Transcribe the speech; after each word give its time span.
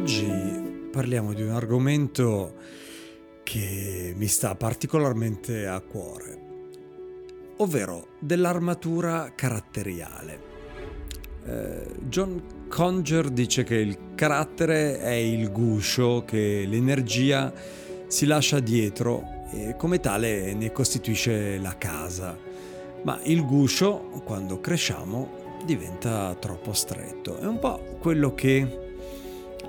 Oggi 0.00 0.88
parliamo 0.92 1.32
di 1.32 1.42
un 1.42 1.50
argomento 1.50 2.54
che 3.42 4.14
mi 4.16 4.28
sta 4.28 4.54
particolarmente 4.54 5.66
a 5.66 5.80
cuore, 5.80 6.38
ovvero 7.56 8.10
dell'armatura 8.20 9.32
caratteriale. 9.34 10.40
Eh, 11.44 11.86
John 12.02 12.68
Conger 12.68 13.28
dice 13.30 13.64
che 13.64 13.74
il 13.74 14.14
carattere 14.14 15.00
è 15.00 15.14
il 15.14 15.50
guscio 15.50 16.24
che 16.24 16.64
l'energia 16.64 17.52
si 18.06 18.24
lascia 18.24 18.60
dietro 18.60 19.46
e 19.50 19.74
come 19.76 19.98
tale 19.98 20.54
ne 20.54 20.70
costituisce 20.70 21.58
la 21.58 21.76
casa. 21.76 22.38
Ma 23.02 23.18
il 23.24 23.44
guscio, 23.44 24.22
quando 24.24 24.60
cresciamo, 24.60 25.58
diventa 25.66 26.34
troppo 26.38 26.72
stretto. 26.72 27.36
È 27.36 27.46
un 27.46 27.58
po' 27.58 27.96
quello 27.98 28.32
che 28.34 28.86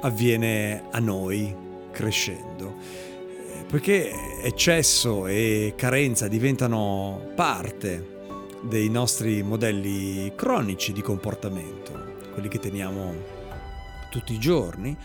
avviene 0.02 0.84
a 0.92 1.00
noi 1.00 1.56
crescendo. 1.92 2.76
Eh, 2.78 3.64
poiché 3.66 4.12
eccesso 4.42 5.28
e 5.28 5.74
carenza 5.76 6.28
diventano 6.28 7.32
parte 7.36 8.18
dei 8.62 8.90
nostri 8.90 9.42
modelli 9.44 10.34
cronici 10.36 10.92
di 10.92 11.02
comportamento, 11.02 12.16
quelli 12.34 12.48
che 12.48 12.60
teniamo 12.60 13.38
tutti 14.10 14.34
i 14.34 14.40
giorni, 14.40 14.96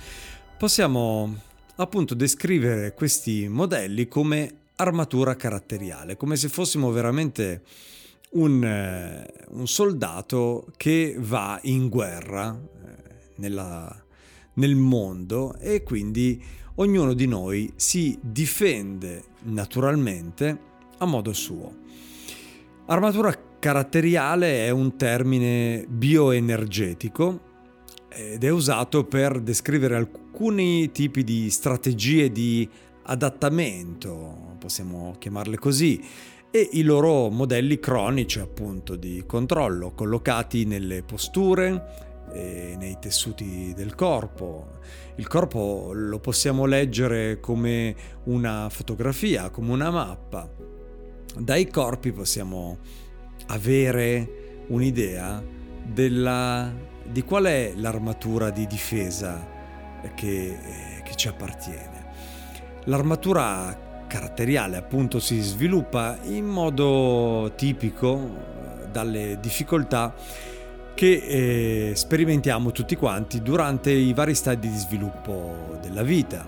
possiamo 0.56 1.34
appunto 1.76 2.14
descrivere 2.14 2.94
questi 2.94 3.48
modelli 3.48 4.08
come 4.08 4.62
armatura 4.76 5.36
caratteriale, 5.36 6.16
come 6.16 6.36
se 6.36 6.48
fossimo 6.48 6.90
veramente 6.90 7.62
un, 8.30 8.64
eh, 8.64 9.26
un 9.50 9.66
soldato 9.68 10.66
che 10.76 11.14
va 11.18 11.58
in 11.62 11.88
guerra 11.88 12.56
eh, 12.56 13.32
nella 13.36 14.03
nel 14.54 14.74
mondo 14.76 15.54
e 15.58 15.82
quindi 15.82 16.42
ognuno 16.76 17.14
di 17.14 17.26
noi 17.26 17.72
si 17.76 18.18
difende 18.20 19.24
naturalmente 19.44 20.58
a 20.98 21.06
modo 21.06 21.32
suo. 21.32 21.72
Armatura 22.86 23.34
caratteriale 23.58 24.66
è 24.66 24.70
un 24.70 24.96
termine 24.96 25.86
bioenergetico 25.88 27.52
ed 28.08 28.44
è 28.44 28.50
usato 28.50 29.04
per 29.04 29.40
descrivere 29.40 29.96
alcuni 29.96 30.92
tipi 30.92 31.24
di 31.24 31.50
strategie 31.50 32.30
di 32.30 32.68
adattamento, 33.04 34.56
possiamo 34.58 35.14
chiamarle 35.18 35.58
così, 35.58 36.00
e 36.50 36.68
i 36.72 36.82
loro 36.82 37.30
modelli 37.30 37.80
cronici 37.80 38.38
appunto 38.38 38.94
di 38.94 39.24
controllo 39.26 39.92
collocati 39.92 40.64
nelle 40.64 41.02
posture, 41.02 42.03
nei 42.34 42.96
tessuti 43.00 43.72
del 43.74 43.94
corpo. 43.94 44.78
Il 45.16 45.28
corpo 45.28 45.92
lo 45.94 46.18
possiamo 46.18 46.64
leggere 46.66 47.40
come 47.40 47.94
una 48.24 48.68
fotografia, 48.68 49.50
come 49.50 49.72
una 49.72 49.90
mappa. 49.90 50.48
Dai 51.36 51.68
corpi 51.68 52.12
possiamo 52.12 52.78
avere 53.46 54.64
un'idea 54.68 55.42
della, 55.84 56.72
di 57.04 57.22
qual 57.22 57.44
è 57.44 57.72
l'armatura 57.76 58.50
di 58.50 58.66
difesa 58.66 59.46
che, 60.14 60.58
che 61.04 61.14
ci 61.14 61.28
appartiene. 61.28 62.06
L'armatura 62.84 64.04
caratteriale 64.06 64.76
appunto 64.76 65.18
si 65.18 65.40
sviluppa 65.40 66.18
in 66.24 66.44
modo 66.44 67.52
tipico 67.56 68.52
dalle 68.90 69.38
difficoltà 69.40 70.14
che 70.94 71.90
eh, 71.90 71.96
sperimentiamo 71.96 72.70
tutti 72.72 72.96
quanti 72.96 73.42
durante 73.42 73.90
i 73.90 74.12
vari 74.12 74.34
stadi 74.34 74.68
di 74.68 74.76
sviluppo 74.76 75.78
della 75.82 76.02
vita. 76.02 76.46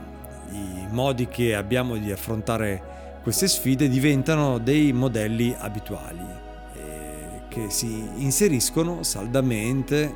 I 0.51 0.87
modi 0.91 1.27
che 1.29 1.55
abbiamo 1.55 1.97
di 1.97 2.13
affrontare 2.13 3.19
queste 3.23 3.49
sfide 3.49 3.89
diventano 3.89 4.59
dei 4.59 4.93
modelli 4.93 5.55
abituali 5.59 6.25
eh, 6.75 7.43
che 7.49 7.71
si 7.71 8.09
inseriscono 8.19 9.03
saldamente 9.03 10.03
eh, 10.05 10.13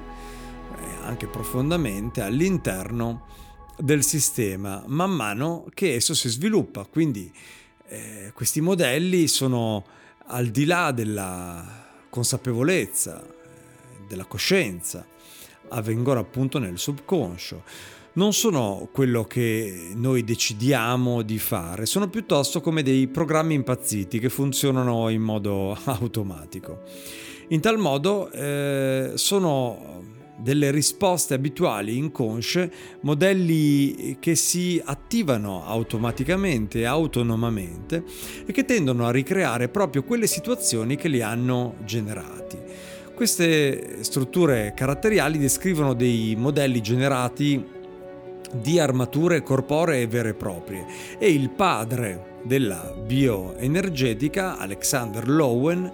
anche 1.05 1.27
profondamente 1.27 2.23
all'interno 2.23 3.27
del 3.77 4.05
sistema 4.05 4.85
man 4.87 5.11
mano 5.11 5.67
che 5.75 5.95
esso 5.95 6.15
si 6.15 6.29
sviluppa. 6.29 6.87
Quindi 6.89 7.33
eh, 7.89 8.31
questi 8.33 8.61
modelli 8.61 9.27
sono 9.27 9.85
al 10.27 10.47
di 10.47 10.65
là 10.65 10.93
della 10.93 11.89
consapevolezza, 12.09 13.30
della 14.11 14.25
coscienza, 14.25 15.07
avvengono 15.69 16.19
appunto 16.19 16.59
nel 16.59 16.79
subconscio. 16.79 17.63
Non 18.15 18.33
sono 18.33 18.89
quello 18.91 19.23
che 19.23 19.93
noi 19.95 20.25
decidiamo 20.25 21.23
di 21.23 21.39
fare, 21.39 21.87
sono 21.87 22.09
piuttosto 22.09 22.61
come 22.61 22.83
dei 22.83 23.07
programmi 23.07 23.55
impazziti 23.55 24.19
che 24.19 24.29
funzionano 24.29 25.09
in 25.11 25.23
modo 25.23 25.79
automatico. 25.85 26.83
In 27.51 27.61
tal 27.61 27.79
modo 27.79 28.29
eh, 28.33 29.13
sono 29.15 30.03
delle 30.37 30.71
risposte 30.71 31.35
abituali 31.35 31.97
inconsce, 31.97 32.73
modelli 33.03 34.17
che 34.19 34.35
si 34.35 34.81
attivano 34.83 35.65
automaticamente, 35.67 36.87
autonomamente 36.87 38.03
e 38.47 38.53
che 38.53 38.65
tendono 38.65 39.07
a 39.07 39.11
ricreare 39.11 39.69
proprio 39.69 40.03
quelle 40.03 40.27
situazioni 40.27 40.97
che 40.97 41.09
li 41.09 41.23
hanno 41.23 41.75
generati. 41.85 42.59
Queste 43.21 44.03
strutture 44.03 44.73
caratteriali 44.75 45.37
descrivono 45.37 45.93
dei 45.93 46.35
modelli 46.39 46.81
generati 46.81 47.63
di 48.51 48.79
armature 48.79 49.43
corporee 49.43 50.07
vere 50.07 50.31
e 50.31 50.35
proprie 50.35 50.87
e 51.19 51.31
il 51.31 51.51
padre 51.51 52.39
della 52.45 52.95
bioenergetica, 52.99 54.57
Alexander 54.57 55.29
Lowen, 55.29 55.93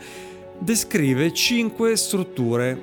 descrive 0.60 1.32
cinque 1.32 1.97
strutture 1.97 2.81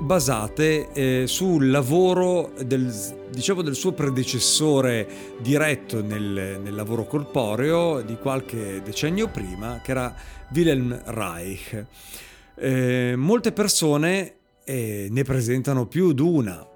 basate 0.00 0.92
eh, 0.92 1.26
sul 1.26 1.70
lavoro 1.70 2.52
del, 2.66 2.92
diciamo, 3.30 3.62
del, 3.62 3.74
suo 3.74 3.92
predecessore 3.92 5.08
diretto 5.40 6.02
nel, 6.02 6.60
nel, 6.62 6.74
lavoro 6.74 7.06
corporeo 7.06 8.02
di 8.02 8.16
qualche 8.16 8.82
decennio 8.84 9.28
prima, 9.28 9.80
che 9.82 9.90
era 9.90 10.14
Wilhelm 10.52 11.00
Reich. 11.06 11.86
Eh, 12.58 13.14
molte 13.16 13.52
persone 13.52 14.36
eh, 14.64 15.08
ne 15.10 15.22
presentano 15.22 15.86
più 15.86 16.12
di 16.12 16.22
una 16.22 16.66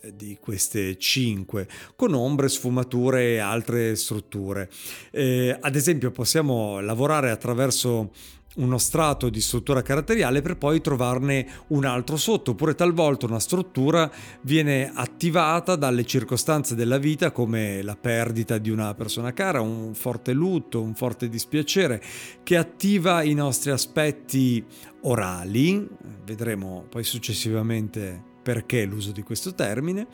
eh, 0.00 0.14
di 0.14 0.36
queste 0.40 0.98
cinque, 0.98 1.66
con 1.96 2.14
ombre, 2.14 2.48
sfumature 2.48 3.34
e 3.34 3.38
altre 3.38 3.96
strutture. 3.96 4.70
Eh, 5.10 5.56
ad 5.58 5.74
esempio 5.74 6.10
possiamo 6.10 6.80
lavorare 6.80 7.30
attraverso 7.30 8.12
uno 8.56 8.78
strato 8.78 9.28
di 9.28 9.40
struttura 9.40 9.82
caratteriale 9.82 10.42
per 10.42 10.56
poi 10.56 10.80
trovarne 10.80 11.46
un 11.68 11.84
altro 11.84 12.16
sotto, 12.16 12.52
oppure 12.52 12.74
talvolta 12.74 13.26
una 13.26 13.40
struttura 13.40 14.10
viene 14.42 14.90
attivata 14.94 15.76
dalle 15.76 16.04
circostanze 16.04 16.74
della 16.74 16.98
vita 16.98 17.30
come 17.30 17.82
la 17.82 17.96
perdita 17.96 18.58
di 18.58 18.70
una 18.70 18.94
persona 18.94 19.32
cara, 19.32 19.60
un 19.60 19.94
forte 19.94 20.32
lutto, 20.32 20.80
un 20.80 20.94
forte 20.94 21.28
dispiacere, 21.28 22.02
che 22.42 22.56
attiva 22.56 23.22
i 23.22 23.34
nostri 23.34 23.70
aspetti 23.70 24.64
orali, 25.02 25.88
vedremo 26.24 26.84
poi 26.88 27.04
successivamente 27.04 28.34
perché 28.42 28.84
l'uso 28.84 29.12
di 29.12 29.22
questo 29.22 29.54
termine, 29.54 30.06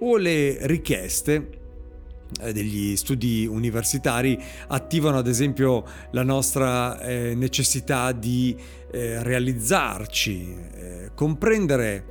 o 0.00 0.16
le 0.16 0.58
richieste 0.66 1.57
degli 2.52 2.96
studi 2.96 3.46
universitari 3.46 4.40
attivano 4.68 5.18
ad 5.18 5.26
esempio 5.26 5.84
la 6.10 6.22
nostra 6.22 7.00
eh, 7.00 7.34
necessità 7.34 8.12
di 8.12 8.56
eh, 8.90 9.22
realizzarci, 9.22 10.56
eh, 10.74 11.10
comprendere 11.14 12.04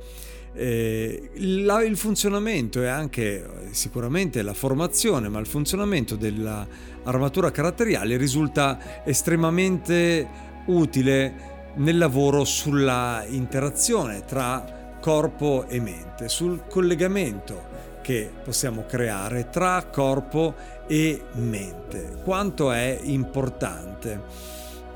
eh, 0.54 1.30
la, 1.36 1.82
il 1.82 1.96
funzionamento 1.96 2.82
e 2.82 2.88
anche 2.88 3.68
sicuramente 3.70 4.42
la 4.42 4.54
formazione, 4.54 5.28
ma 5.28 5.38
il 5.38 5.46
funzionamento 5.46 6.16
dell'armatura 6.16 7.50
caratteriale 7.50 8.16
risulta 8.16 9.04
estremamente 9.04 10.26
utile 10.66 11.56
nel 11.76 11.96
lavoro 11.96 12.44
sulla 12.44 13.24
interazione 13.28 14.24
tra 14.24 14.96
corpo 15.00 15.66
e 15.68 15.80
mente, 15.80 16.28
sul 16.28 16.64
collegamento 16.68 17.67
che 18.08 18.32
possiamo 18.42 18.86
creare 18.86 19.50
tra 19.50 19.84
corpo 19.92 20.54
e 20.86 21.24
mente, 21.32 22.16
quanto 22.24 22.72
è 22.72 22.98
importante. 23.02 24.22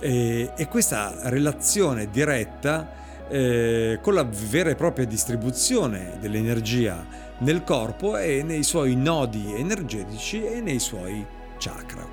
E, 0.00 0.50
questa 0.70 1.28
relazione 1.28 2.08
diretta 2.08 3.28
eh, 3.28 3.98
con 4.00 4.14
la 4.14 4.24
vera 4.24 4.70
e 4.70 4.76
propria 4.76 5.04
distribuzione 5.04 6.16
dell'energia 6.20 7.06
nel 7.40 7.64
corpo 7.64 8.16
e 8.16 8.42
nei 8.42 8.62
suoi 8.62 8.96
nodi 8.96 9.52
energetici 9.56 10.42
e 10.42 10.62
nei 10.62 10.78
suoi 10.78 11.22
chakra. 11.58 12.08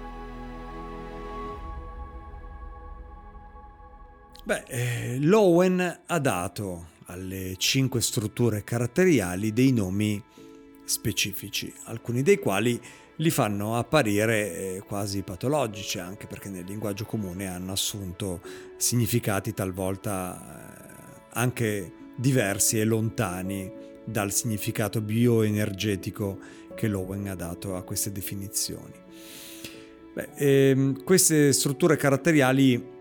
Beh, 4.44 4.64
eh, 4.68 5.18
Lowen 5.22 6.02
ha 6.08 6.20
dato 6.20 6.88
alle 7.06 7.56
cinque 7.56 8.02
strutture 8.02 8.66
caratteriali 8.66 9.54
dei 9.54 9.72
nomi 9.72 10.22
specifici, 10.90 11.72
alcuni 11.84 12.24
dei 12.24 12.40
quali 12.40 12.82
li 13.18 13.30
fanno 13.30 13.78
apparire 13.78 14.76
eh, 14.76 14.84
quasi 14.86 15.22
patologici, 15.22 16.00
anche 16.00 16.26
perché 16.26 16.50
nel 16.50 16.66
linguaggio 16.66 17.06
comune 17.06 17.48
hanno 17.48 17.74
assunto 17.74 18.42
significati 18.78 19.54
talvolta 19.54 20.38
eh, 20.38 21.22
anche 21.34 21.92
diversi 22.16 22.80
e 22.80 22.86
lontani 22.86 23.72
dal 24.04 24.32
significato 24.32 25.02
bioenergetico 25.02 26.40
che 26.76 26.88
Lowen 26.88 27.28
ha 27.28 27.36
dato 27.36 27.76
a 27.76 27.84
queste 27.84 28.12
definizioni. 28.12 28.96
Beh, 30.14 30.30
ehm, 30.36 31.04
queste 31.04 31.54
strutture 31.54 31.98
caratteriali 31.98 32.98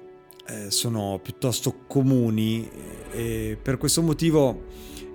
eh, 0.46 0.70
sono 0.70 1.18
piuttosto 1.22 1.84
comuni 1.86 2.68
e 3.12 3.56
per 3.60 3.78
questo 3.78 4.02
motivo 4.02 4.64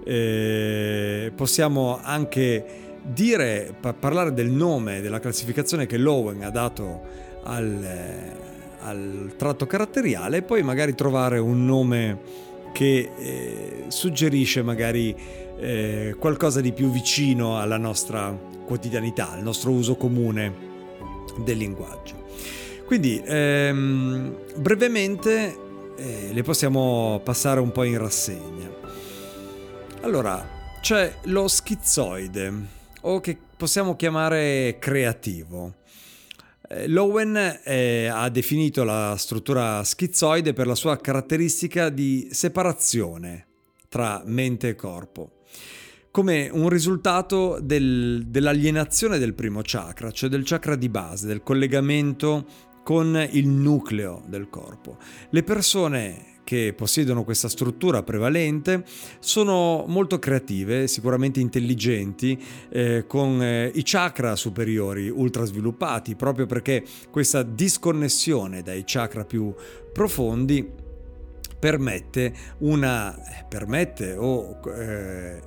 eh, 0.04 1.32
possiamo 1.36 2.00
anche 2.02 2.66
dire, 3.02 3.74
pa- 3.80 3.94
parlare 3.94 4.34
del 4.34 4.50
nome, 4.50 5.02
della 5.02 5.20
classificazione 5.20 5.86
che 5.86 5.98
Lowen 5.98 6.44
ha 6.44 6.50
dato 6.50 7.02
al, 7.44 7.84
eh, 7.84 8.36
al 8.82 9.34
tratto 9.38 9.66
caratteriale 9.66 10.38
e 10.38 10.42
poi 10.42 10.64
magari 10.64 10.96
trovare 10.96 11.40
un 11.40 11.66
nome 11.66 12.20
che 12.72 13.12
eh, 13.18 13.84
suggerisce 13.88 14.64
magari 14.64 15.16
eh, 15.60 16.16
qualcosa 16.18 16.60
di 16.60 16.72
più 16.72 16.90
vicino 16.90 17.60
alla 17.60 17.78
nostra 17.78 18.36
quotidianità, 18.66 19.32
al 19.32 19.44
nostro 19.44 19.72
uso 19.72 19.96
comune 19.96 20.72
del 21.44 21.58
linguaggio. 21.58 22.22
Quindi 22.86 23.22
ehm, 23.24 24.36
brevemente 24.58 25.56
eh, 25.96 26.30
le 26.32 26.44
possiamo 26.44 27.22
passare 27.24 27.60
un 27.60 27.72
po' 27.72 27.84
in 27.84 27.98
rassegna. 27.98 28.83
Allora, 30.04 30.46
c'è 30.82 31.20
lo 31.24 31.48
schizzoide, 31.48 32.54
o 33.04 33.22
che 33.22 33.38
possiamo 33.56 33.96
chiamare 33.96 34.76
creativo. 34.78 35.76
Eh, 36.68 36.90
Lowen 36.90 37.62
eh, 37.64 38.08
ha 38.08 38.28
definito 38.28 38.84
la 38.84 39.16
struttura 39.18 39.82
schizzoide 39.82 40.52
per 40.52 40.68
la 40.68 40.76
sua 40.76 40.98
caratteristica 40.98 41.88
di 41.88 42.28
separazione 42.32 43.46
tra 43.88 44.22
mente 44.26 44.68
e 44.68 44.76
corpo, 44.76 45.44
come 46.12 46.50
un 46.52 46.68
risultato 46.68 47.60
del, 47.62 48.26
dell'alienazione 48.28 49.18
del 49.20 49.34
primo 49.34 49.62
chakra, 49.64 50.12
cioè 50.12 50.30
del 50.30 50.44
chakra 50.44 50.76
di 50.76 50.90
base, 50.90 51.28
del 51.28 51.44
collegamento 51.44 52.46
con 52.84 53.26
il 53.32 53.48
nucleo 53.48 54.22
del 54.28 54.50
corpo. 54.50 54.98
Le 55.30 55.44
persone 55.44 56.33
che 56.44 56.74
possiedono 56.76 57.24
questa 57.24 57.50
struttura 57.50 58.04
prevalente 58.04 58.84
sono 59.20 59.86
molto 59.88 60.20
creative, 60.20 60.88
sicuramente 60.88 61.40
intelligenti, 61.40 62.42
eh, 62.70 63.06
con 63.08 63.42
eh, 63.42 63.72
i 63.74 63.82
chakra 63.84 64.36
superiori 64.36 65.10
ultra 65.10 65.46
sviluppati, 65.46 66.16
proprio 66.16 66.46
perché 66.46 66.84
questa 67.10 67.44
disconnessione 67.44 68.62
dai 68.62 68.84
chakra 68.86 69.26
più 69.26 69.54
profondi 69.92 70.83
permette 71.64 72.34
una 72.58 73.18
permette 73.48 74.16
o 74.18 74.60
eh, 74.76 75.42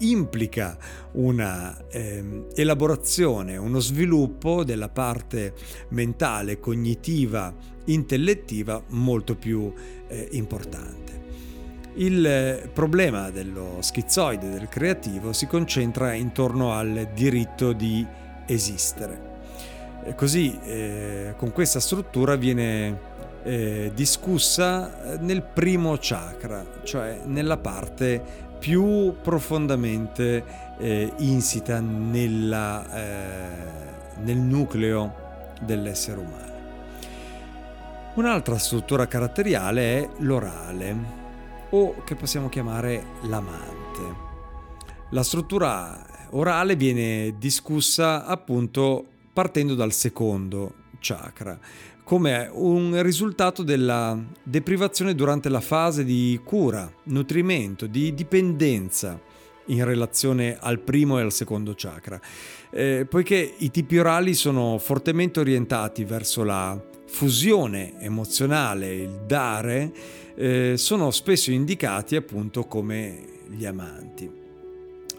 implica 0.00 0.76
una 1.12 1.74
eh, 1.88 2.44
elaborazione, 2.54 3.56
uno 3.56 3.78
sviluppo 3.78 4.64
della 4.64 4.90
parte 4.90 5.54
mentale, 5.88 6.60
cognitiva, 6.60 7.54
intellettiva 7.86 8.82
molto 8.88 9.34
più 9.34 9.72
eh, 10.08 10.28
importante. 10.32 11.24
Il 11.94 12.68
problema 12.74 13.30
dello 13.30 13.78
schizoide 13.80 14.50
del 14.50 14.68
creativo 14.68 15.32
si 15.32 15.46
concentra 15.46 16.12
intorno 16.12 16.72
al 16.72 17.12
diritto 17.14 17.72
di 17.72 18.06
esistere. 18.46 19.34
Così 20.16 20.54
eh, 20.64 21.32
con 21.38 21.50
questa 21.50 21.80
struttura 21.80 22.36
viene 22.36 23.14
eh, 23.46 23.92
discussa 23.94 25.12
eh, 25.12 25.18
nel 25.18 25.42
primo 25.42 25.96
chakra, 26.00 26.64
cioè 26.82 27.20
nella 27.26 27.56
parte 27.56 28.20
più 28.58 29.14
profondamente 29.22 30.44
eh, 30.78 31.12
insita 31.18 31.78
nella, 31.78 32.92
eh, 32.92 33.48
nel 34.24 34.38
nucleo 34.38 35.54
dell'essere 35.60 36.18
umano. 36.18 36.54
Un'altra 38.14 38.58
struttura 38.58 39.06
caratteriale 39.06 40.02
è 40.02 40.08
l'orale, 40.18 40.96
o 41.70 42.02
che 42.02 42.16
possiamo 42.16 42.48
chiamare 42.48 43.04
l'amante. 43.22 44.24
La 45.10 45.22
struttura 45.22 46.04
orale 46.30 46.74
viene 46.74 47.34
discussa 47.38 48.24
appunto 48.24 49.04
partendo 49.32 49.74
dal 49.76 49.92
secondo 49.92 50.84
chakra, 50.98 51.58
come 52.06 52.48
un 52.52 53.02
risultato 53.02 53.64
della 53.64 54.16
deprivazione 54.40 55.12
durante 55.16 55.48
la 55.48 55.60
fase 55.60 56.04
di 56.04 56.38
cura, 56.44 56.88
nutrimento, 57.06 57.88
di 57.88 58.14
dipendenza 58.14 59.20
in 59.66 59.84
relazione 59.84 60.56
al 60.60 60.78
primo 60.78 61.18
e 61.18 61.22
al 61.22 61.32
secondo 61.32 61.74
chakra, 61.76 62.20
eh, 62.70 63.08
poiché 63.10 63.54
i 63.58 63.72
tipi 63.72 63.98
orali 63.98 64.34
sono 64.34 64.78
fortemente 64.78 65.40
orientati 65.40 66.04
verso 66.04 66.44
la 66.44 66.80
fusione 67.08 68.00
emozionale, 68.00 68.94
il 68.94 69.22
dare, 69.26 69.92
eh, 70.36 70.74
sono 70.76 71.10
spesso 71.10 71.50
indicati 71.50 72.14
appunto 72.14 72.66
come 72.66 73.18
gli 73.48 73.66
amanti. 73.66 74.30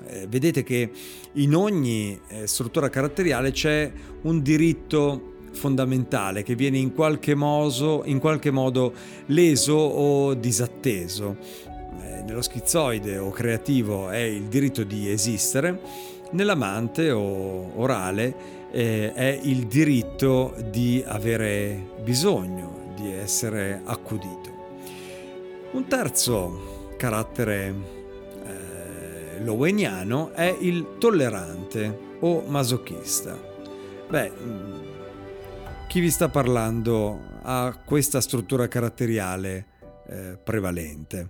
Eh, 0.06 0.26
vedete 0.30 0.64
che 0.64 0.90
in 1.34 1.54
ogni 1.54 2.18
eh, 2.30 2.48
struttura 2.48 2.88
caratteriale 2.88 3.52
c'è 3.52 3.92
un 4.22 4.42
diritto 4.42 5.36
fondamentale 5.58 6.44
che 6.44 6.56
viene 6.56 6.78
in 6.78 6.94
qualche 6.94 7.36
modo, 7.36 8.04
in 8.06 8.20
qualche 8.20 8.52
modo 8.52 8.94
leso 9.26 9.74
o 9.74 10.34
disatteso. 10.36 11.36
Eh, 12.02 12.22
nello 12.22 12.42
schizoide 12.42 13.18
o 13.18 13.32
creativo 13.32 14.10
è 14.10 14.20
il 14.20 14.44
diritto 14.44 14.84
di 14.84 15.10
esistere, 15.10 15.82
nell'amante 16.32 17.12
o 17.12 17.72
orale 17.76 18.56
eh, 18.72 19.12
è 19.14 19.40
il 19.44 19.66
diritto 19.68 20.54
di 20.70 21.04
avere 21.06 21.90
bisogno, 22.04 22.94
di 22.96 23.12
essere 23.12 23.82
accudito. 23.84 24.56
Un 25.72 25.88
terzo 25.88 26.94
carattere 26.98 27.74
eh, 28.46 29.44
loweniano 29.44 30.32
è 30.34 30.56
il 30.60 30.96
tollerante 30.98 32.16
o 32.20 32.44
masochista. 32.48 33.38
Beh, 34.10 34.32
chi 35.88 36.02
vi 36.02 36.12
sta 36.12 36.28
parlando 36.28 37.40
ha 37.44 37.82
questa 37.86 38.20
struttura 38.20 38.68
caratteriale 38.68 39.66
eh, 40.10 40.38
prevalente. 40.44 41.30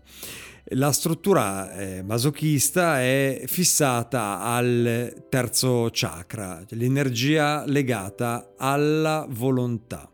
La 0.72 0.92
struttura 0.92 1.72
eh, 1.74 2.02
masochista 2.02 3.00
è 3.00 3.44
fissata 3.46 4.42
al 4.42 5.26
terzo 5.30 5.90
chakra, 5.92 6.64
l'energia 6.70 7.64
legata 7.68 8.54
alla 8.58 9.28
volontà. 9.30 10.10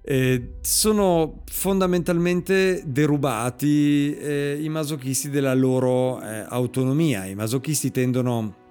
Eh, 0.00 0.54
sono 0.62 1.42
fondamentalmente 1.44 2.84
derubati 2.86 4.16
eh, 4.16 4.58
i 4.60 4.68
masochisti 4.70 5.28
della 5.28 5.54
loro 5.54 6.22
eh, 6.22 6.46
autonomia. 6.48 7.26
I 7.26 7.34
masochisti 7.34 7.90
tendono 7.90 8.64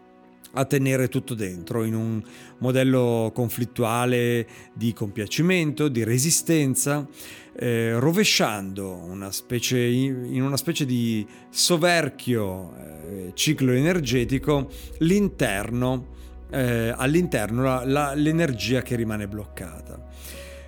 a 0.55 0.65
tenere 0.65 1.07
tutto 1.09 1.33
dentro 1.33 1.83
in 1.83 1.93
un 1.93 2.21
modello 2.59 3.31
conflittuale 3.33 4.47
di 4.73 4.93
compiacimento, 4.93 5.87
di 5.87 6.03
resistenza, 6.03 7.07
eh, 7.57 7.99
rovesciando 7.99 8.93
una 8.93 9.31
specie, 9.31 9.79
in 9.79 10.41
una 10.41 10.57
specie 10.57 10.85
di 10.85 11.25
soverchio 11.49 12.75
eh, 12.75 13.31
ciclo 13.33 13.71
energetico 13.71 14.69
l'interno, 14.99 16.13
eh, 16.49 16.93
all'interno 16.95 17.63
la, 17.63 17.83
la, 17.85 18.13
l'energia 18.13 18.81
che 18.81 18.95
rimane 18.95 19.27
bloccata. 19.27 20.03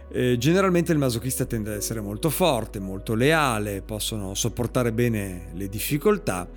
Eh, 0.10 0.38
generalmente 0.38 0.94
il 0.94 0.98
masochista 0.98 1.46
tende 1.46 1.72
ad 1.72 1.78
essere 1.78 2.00
molto 2.00 2.30
forte, 2.30 2.80
molto 2.80 3.14
leale, 3.14 3.82
possono 3.82 4.34
sopportare 4.34 4.94
bene 4.94 5.50
le 5.54 5.68
difficoltà 5.68 6.48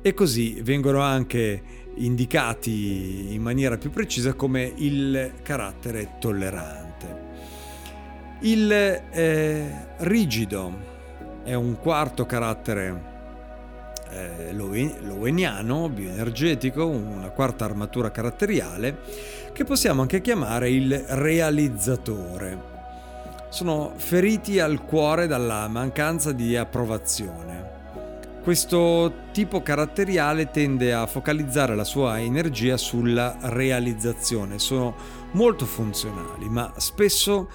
e 0.00 0.14
così 0.14 0.60
vengono 0.62 1.00
anche 1.00 1.62
indicati 1.96 3.34
in 3.34 3.42
maniera 3.42 3.76
più 3.76 3.90
precisa 3.90 4.34
come 4.34 4.72
il 4.76 5.32
carattere 5.42 6.16
tollerante. 6.18 7.26
Il 8.40 8.70
eh, 8.70 9.86
rigido 9.98 10.86
è 11.42 11.54
un 11.54 11.76
quarto 11.78 12.24
carattere 12.24 13.16
eh, 14.10 14.52
loweniano, 14.52 15.88
bioenergetico, 15.88 16.86
una 16.86 17.30
quarta 17.30 17.64
armatura 17.64 18.10
caratteriale 18.10 18.98
che 19.52 19.64
possiamo 19.64 20.02
anche 20.02 20.20
chiamare 20.20 20.70
il 20.70 20.96
realizzatore. 20.96 22.76
Sono 23.48 23.94
feriti 23.96 24.60
al 24.60 24.84
cuore 24.84 25.26
dalla 25.26 25.66
mancanza 25.68 26.32
di 26.32 26.56
approvazione 26.56 27.67
questo 28.42 29.26
tipo 29.32 29.62
caratteriale 29.62 30.50
tende 30.50 30.92
a 30.92 31.06
focalizzare 31.06 31.74
la 31.74 31.84
sua 31.84 32.20
energia 32.20 32.76
sulla 32.76 33.36
realizzazione, 33.40 34.58
sono 34.58 34.94
molto 35.32 35.66
funzionali, 35.66 36.48
ma 36.48 36.72
spesso 36.76 37.48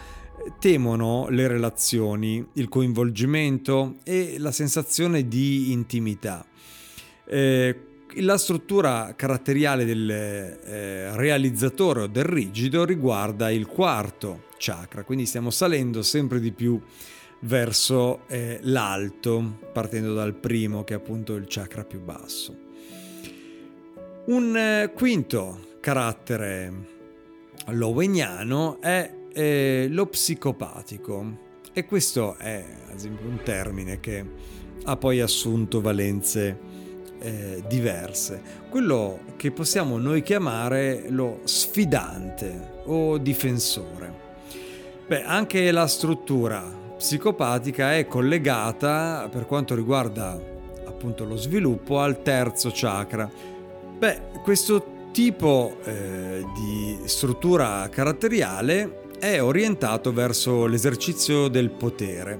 temono 0.60 1.28
le 1.30 1.48
relazioni, 1.48 2.46
il 2.54 2.70
coinvolgimento 2.70 3.96
e 4.04 4.36
la 4.38 4.52
sensazione 4.52 5.28
di 5.28 5.72
intimità. 5.72 6.46
Eh, 7.26 7.88
la 8.18 8.38
struttura 8.38 9.14
caratteriale 9.16 9.86
del 9.86 10.10
eh, 10.10 11.16
realizzatore 11.16 12.02
o 12.02 12.08
del 12.08 12.26
rigido 12.26 12.86
riguarda 12.86 13.50
il 13.50 13.66
quarto 13.66 14.44
chakra, 14.58 15.04
quindi 15.04 15.26
stiamo 15.26 15.50
salendo 15.50 16.04
sempre 16.04 16.40
di 16.40 16.52
più 16.52 16.80
verso 17.44 18.22
eh, 18.28 18.60
l'alto, 18.62 19.60
partendo 19.72 20.14
dal 20.14 20.34
primo 20.34 20.84
che 20.84 20.94
è 20.94 20.98
appunto 20.98 21.36
il 21.36 21.46
chakra 21.48 21.84
più 21.84 22.02
basso. 22.02 22.56
Un 24.26 24.56
eh, 24.56 24.92
quinto 24.94 25.72
carattere 25.80 26.92
loweniano 27.68 28.80
è 28.80 29.12
eh, 29.34 29.88
lo 29.90 30.06
psicopatico 30.06 31.42
e 31.74 31.86
questo 31.86 32.36
è 32.38 32.64
ad 32.88 32.96
esempio 32.96 33.28
un 33.28 33.42
termine 33.44 34.00
che 34.00 34.26
ha 34.86 34.96
poi 34.96 35.20
assunto 35.20 35.82
valenze 35.82 36.60
eh, 37.20 37.64
diverse. 37.68 38.42
Quello 38.70 39.20
che 39.36 39.52
possiamo 39.52 39.98
noi 39.98 40.24
chiamare 40.24 41.10
lo 41.10 41.42
sfidante 41.44 42.82
o 42.86 43.18
difensore. 43.18 44.22
Beh, 45.06 45.24
anche 45.24 45.72
la 45.72 45.88
struttura 45.88 46.83
psicopatica 47.04 47.98
è 47.98 48.08
collegata 48.08 49.28
per 49.30 49.46
quanto 49.46 49.76
riguarda 49.76 50.42
appunto 50.86 51.26
lo 51.26 51.36
sviluppo 51.36 52.00
al 52.00 52.22
terzo 52.22 52.72
chakra. 52.74 53.30
Beh, 53.98 54.22
questo 54.42 55.10
tipo 55.12 55.80
eh, 55.84 56.46
di 56.56 57.00
struttura 57.04 57.90
caratteriale 57.90 59.10
è 59.20 59.42
orientato 59.42 60.14
verso 60.14 60.66
l'esercizio 60.66 61.50
del 61.50 61.72
potere 61.72 62.40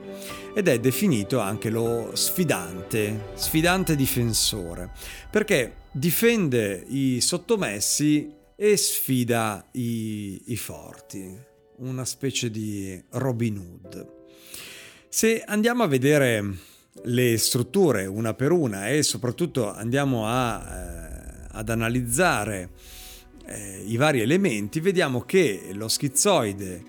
ed 0.54 0.70
è 0.70 0.80
definito 0.80 1.40
anche 1.40 1.70
lo 1.70 2.12
sfidante, 2.14 3.32
sfidante 3.34 3.98
difensore, 3.98 4.92
perché 5.30 5.74
difende 5.92 6.86
i 6.88 7.20
sottomessi 7.20 8.34
e 8.56 8.78
sfida 8.78 9.68
i, 9.74 10.42
i 10.46 10.56
forti, 10.56 11.38
una 11.80 12.06
specie 12.06 12.50
di 12.50 13.04
Robin 13.10 13.58
Hood. 13.58 14.22
Se 15.16 15.44
andiamo 15.46 15.84
a 15.84 15.88
vedere 15.88 16.44
le 17.04 17.38
strutture 17.38 18.08
una 18.08 18.34
per 18.34 18.52
una 18.52 18.90
e 18.90 19.04
soprattutto 19.04 19.72
andiamo 19.72 20.26
a, 20.26 20.60
eh, 20.60 21.48
ad 21.52 21.70
analizzare 21.70 22.72
eh, 23.46 23.84
i 23.86 23.96
vari 23.96 24.22
elementi, 24.22 24.80
vediamo 24.80 25.22
che 25.22 25.70
lo 25.74 25.88
schizzoide 25.88 26.84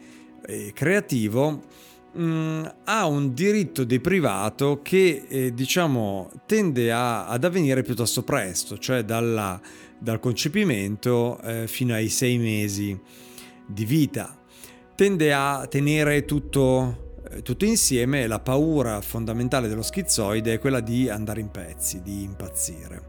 eh, 0.47 0.73
creativo 0.73 1.65
mh, 2.13 2.23
mm, 2.23 2.65
ha 2.85 3.05
un 3.05 3.35
diritto 3.35 3.85
deprivato 3.85 4.81
che 4.83 5.27
eh, 5.29 5.53
diciamo 5.53 6.31
tende 6.47 6.91
a, 6.91 7.27
ad 7.27 7.45
avvenire 7.45 7.83
piuttosto 7.83 8.23
presto, 8.23 8.79
cioè 8.79 9.05
dalla, 9.05 9.61
dal 9.99 10.19
concepimento 10.19 11.39
eh, 11.43 11.67
fino 11.67 11.93
ai 11.93 12.09
sei 12.09 12.39
mesi 12.39 12.99
di 13.67 13.85
vita. 13.85 14.35
Tende 14.95 15.35
a 15.35 15.67
tenere 15.69 16.25
tutto 16.25 17.04
tutto 17.43 17.65
insieme 17.65 18.27
la 18.27 18.41
paura 18.41 19.01
fondamentale 19.01 19.69
dello 19.69 19.83
schizoide 19.83 20.55
è 20.55 20.59
quella 20.59 20.81
di 20.81 21.09
andare 21.09 21.41
in 21.41 21.51
pezzi, 21.51 22.03
di 22.03 22.23
impazzire. 22.23 23.03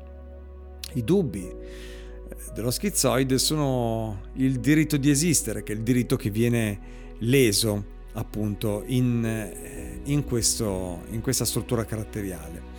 I 0.94 1.03
dubbi 1.03 1.46
eh, 1.46 2.36
dello 2.53 2.72
schizoide 2.72 3.38
sono 3.38 4.29
il 4.34 4.60
diritto 4.60 4.98
di 4.98 5.10
esistere, 5.10 5.63
che 5.63 5.74
è 5.74 5.75
il 5.75 5.84
diritto 5.84 6.15
che 6.15 6.29
viene 6.29 6.79
leso 7.20 7.94
appunto 8.13 8.84
in, 8.86 9.25
eh, 9.25 10.00
in, 10.05 10.24
questo, 10.24 11.01
in 11.10 11.22
questa 11.22 11.46
struttura 11.46 11.86
caratteriale. 11.86 12.74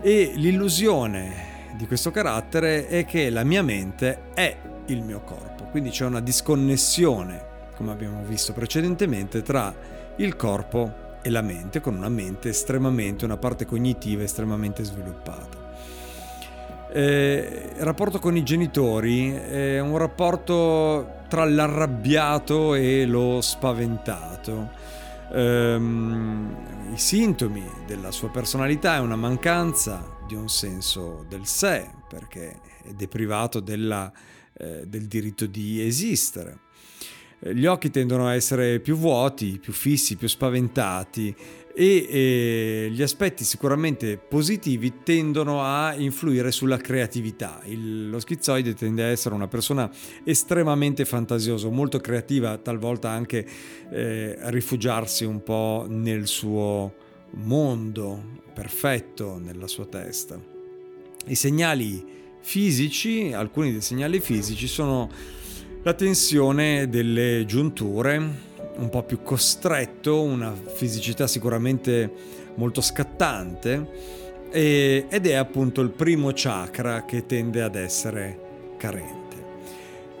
E 0.00 0.32
l'illusione 0.34 1.74
di 1.76 1.86
questo 1.86 2.10
carattere 2.10 2.88
è 2.88 3.04
che 3.04 3.30
la 3.30 3.44
mia 3.44 3.62
mente 3.62 4.32
è 4.34 4.56
il 4.86 5.02
mio 5.02 5.20
corpo, 5.20 5.64
quindi 5.64 5.90
c'è 5.90 6.04
una 6.04 6.20
disconnessione, 6.20 7.70
come 7.76 7.92
abbiamo 7.92 8.24
visto 8.24 8.52
precedentemente, 8.52 9.42
tra 9.42 9.74
il 10.16 10.36
corpo 10.36 11.00
e 11.22 11.30
la 11.30 11.42
mente, 11.42 11.80
con 11.80 11.94
una 11.96 12.08
mente 12.08 12.50
estremamente, 12.50 13.24
una 13.24 13.36
parte 13.36 13.64
cognitiva 13.64 14.22
estremamente 14.22 14.84
sviluppata. 14.84 15.70
Eh, 16.92 17.70
il 17.76 17.82
rapporto 17.84 18.18
con 18.18 18.36
i 18.36 18.42
genitori 18.42 19.32
è 19.32 19.80
un 19.80 19.96
rapporto 19.96 21.20
tra 21.28 21.44
l'arrabbiato 21.44 22.74
e 22.74 23.06
lo 23.06 23.40
spaventato. 23.40 24.70
Um, 25.30 26.54
I 26.92 26.98
sintomi 26.98 27.64
della 27.86 28.10
sua 28.10 28.28
personalità 28.28 28.96
è 28.96 28.98
una 28.98 29.16
mancanza 29.16 30.18
di 30.26 30.34
un 30.34 30.50
senso 30.50 31.24
del 31.28 31.46
sé, 31.46 31.88
perché 32.06 32.60
è 32.84 32.92
deprivato 32.92 33.60
della, 33.60 34.12
eh, 34.52 34.86
del 34.86 35.06
diritto 35.06 35.46
di 35.46 35.80
esistere 35.80 36.58
gli 37.50 37.66
occhi 37.66 37.90
tendono 37.90 38.28
a 38.28 38.34
essere 38.34 38.78
più 38.78 38.96
vuoti, 38.96 39.58
più 39.60 39.72
fissi, 39.72 40.16
più 40.16 40.28
spaventati 40.28 41.34
e, 41.74 42.06
e 42.08 42.88
gli 42.92 43.02
aspetti 43.02 43.42
sicuramente 43.42 44.16
positivi 44.16 45.02
tendono 45.02 45.62
a 45.62 45.94
influire 45.96 46.52
sulla 46.52 46.76
creatività. 46.76 47.60
Il, 47.64 48.10
lo 48.10 48.20
schizoide 48.20 48.74
tende 48.74 49.02
a 49.02 49.06
essere 49.06 49.34
una 49.34 49.48
persona 49.48 49.90
estremamente 50.22 51.04
fantasiosa, 51.04 51.68
molto 51.68 51.98
creativa, 51.98 52.56
talvolta 52.58 53.10
anche 53.10 53.44
eh, 53.90 54.38
a 54.40 54.50
rifugiarsi 54.50 55.24
un 55.24 55.42
po' 55.42 55.86
nel 55.88 56.28
suo 56.28 56.94
mondo 57.30 58.40
perfetto, 58.54 59.38
nella 59.38 59.66
sua 59.66 59.86
testa. 59.86 60.40
I 61.26 61.34
segnali 61.34 62.04
fisici, 62.40 63.32
alcuni 63.32 63.72
dei 63.72 63.80
segnali 63.80 64.20
fisici 64.20 64.66
sono 64.66 65.10
la 65.84 65.94
tensione 65.94 66.88
delle 66.88 67.44
giunture, 67.44 68.16
un 68.76 68.88
po' 68.88 69.02
più 69.02 69.22
costretto, 69.22 70.22
una 70.22 70.54
fisicità 70.74 71.26
sicuramente 71.26 72.10
molto 72.54 72.80
scattante 72.80 73.88
e, 74.50 75.06
ed 75.08 75.26
è 75.26 75.34
appunto 75.34 75.80
il 75.80 75.90
primo 75.90 76.30
chakra 76.32 77.04
che 77.04 77.26
tende 77.26 77.62
ad 77.62 77.74
essere 77.74 78.38
carente. 78.76 79.20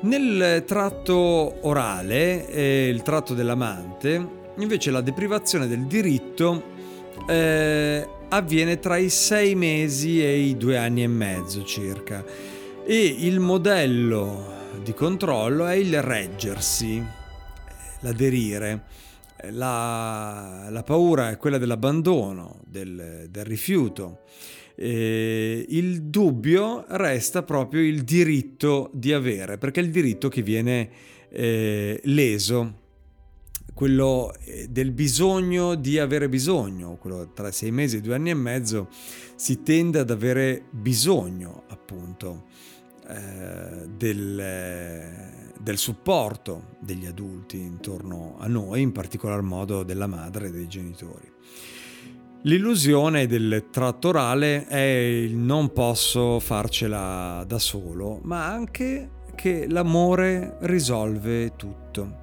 Nel 0.00 0.64
tratto 0.66 1.58
orale, 1.60 2.48
eh, 2.48 2.88
il 2.88 3.02
tratto 3.02 3.34
dell'amante, 3.34 4.40
invece 4.56 4.90
la 4.90 5.00
deprivazione 5.00 5.68
del 5.68 5.84
diritto 5.86 6.70
eh, 7.28 8.08
avviene 8.30 8.80
tra 8.80 8.96
i 8.96 9.08
sei 9.08 9.54
mesi 9.54 10.20
e 10.24 10.38
i 10.38 10.56
due 10.56 10.76
anni 10.76 11.04
e 11.04 11.08
mezzo 11.08 11.62
circa 11.62 12.24
e 12.84 13.16
il 13.20 13.38
modello 13.38 14.51
di 14.82 14.94
controllo 14.94 15.66
è 15.66 15.74
il 15.74 16.00
reggersi, 16.00 17.04
l'aderire. 18.00 18.84
La, 19.50 20.68
la 20.70 20.82
paura 20.84 21.30
è 21.30 21.36
quella 21.36 21.58
dell'abbandono, 21.58 22.60
del, 22.66 23.26
del 23.28 23.44
rifiuto. 23.44 24.20
Eh, 24.74 25.66
il 25.68 26.02
dubbio 26.02 26.84
resta 26.88 27.42
proprio 27.42 27.82
il 27.82 28.02
diritto 28.02 28.90
di 28.92 29.12
avere, 29.12 29.58
perché 29.58 29.80
è 29.80 29.82
il 29.84 29.90
diritto 29.90 30.28
che 30.28 30.42
viene 30.42 30.90
eh, 31.28 32.00
leso, 32.04 32.80
quello 33.74 34.32
eh, 34.44 34.68
del 34.68 34.92
bisogno 34.92 35.74
di 35.74 35.98
avere 35.98 36.28
bisogno, 36.28 36.96
quello 36.96 37.32
tra 37.32 37.50
sei 37.50 37.70
mesi 37.70 37.96
e 37.96 38.00
due 38.00 38.14
anni 38.14 38.30
e 38.30 38.34
mezzo, 38.34 38.88
si 39.34 39.62
tende 39.62 39.98
ad 39.98 40.10
avere 40.10 40.64
bisogno 40.70 41.64
appunto 41.68 42.44
eh, 43.08 43.88
del 43.96 45.40
del 45.62 45.78
supporto 45.78 46.76
degli 46.80 47.06
adulti 47.06 47.56
intorno 47.58 48.36
a 48.40 48.48
noi, 48.48 48.82
in 48.82 48.90
particolar 48.90 49.42
modo 49.42 49.84
della 49.84 50.08
madre 50.08 50.48
e 50.48 50.50
dei 50.50 50.66
genitori. 50.66 51.30
L'illusione 52.42 53.28
del 53.28 53.68
tratto 53.70 54.08
orale 54.08 54.66
è 54.66 54.80
il 54.80 55.36
non 55.36 55.72
posso 55.72 56.40
farcela 56.40 57.44
da 57.46 57.60
solo, 57.60 58.18
ma 58.24 58.46
anche 58.46 59.10
che 59.36 59.68
l'amore 59.68 60.56
risolve 60.62 61.54
tutto. 61.54 62.21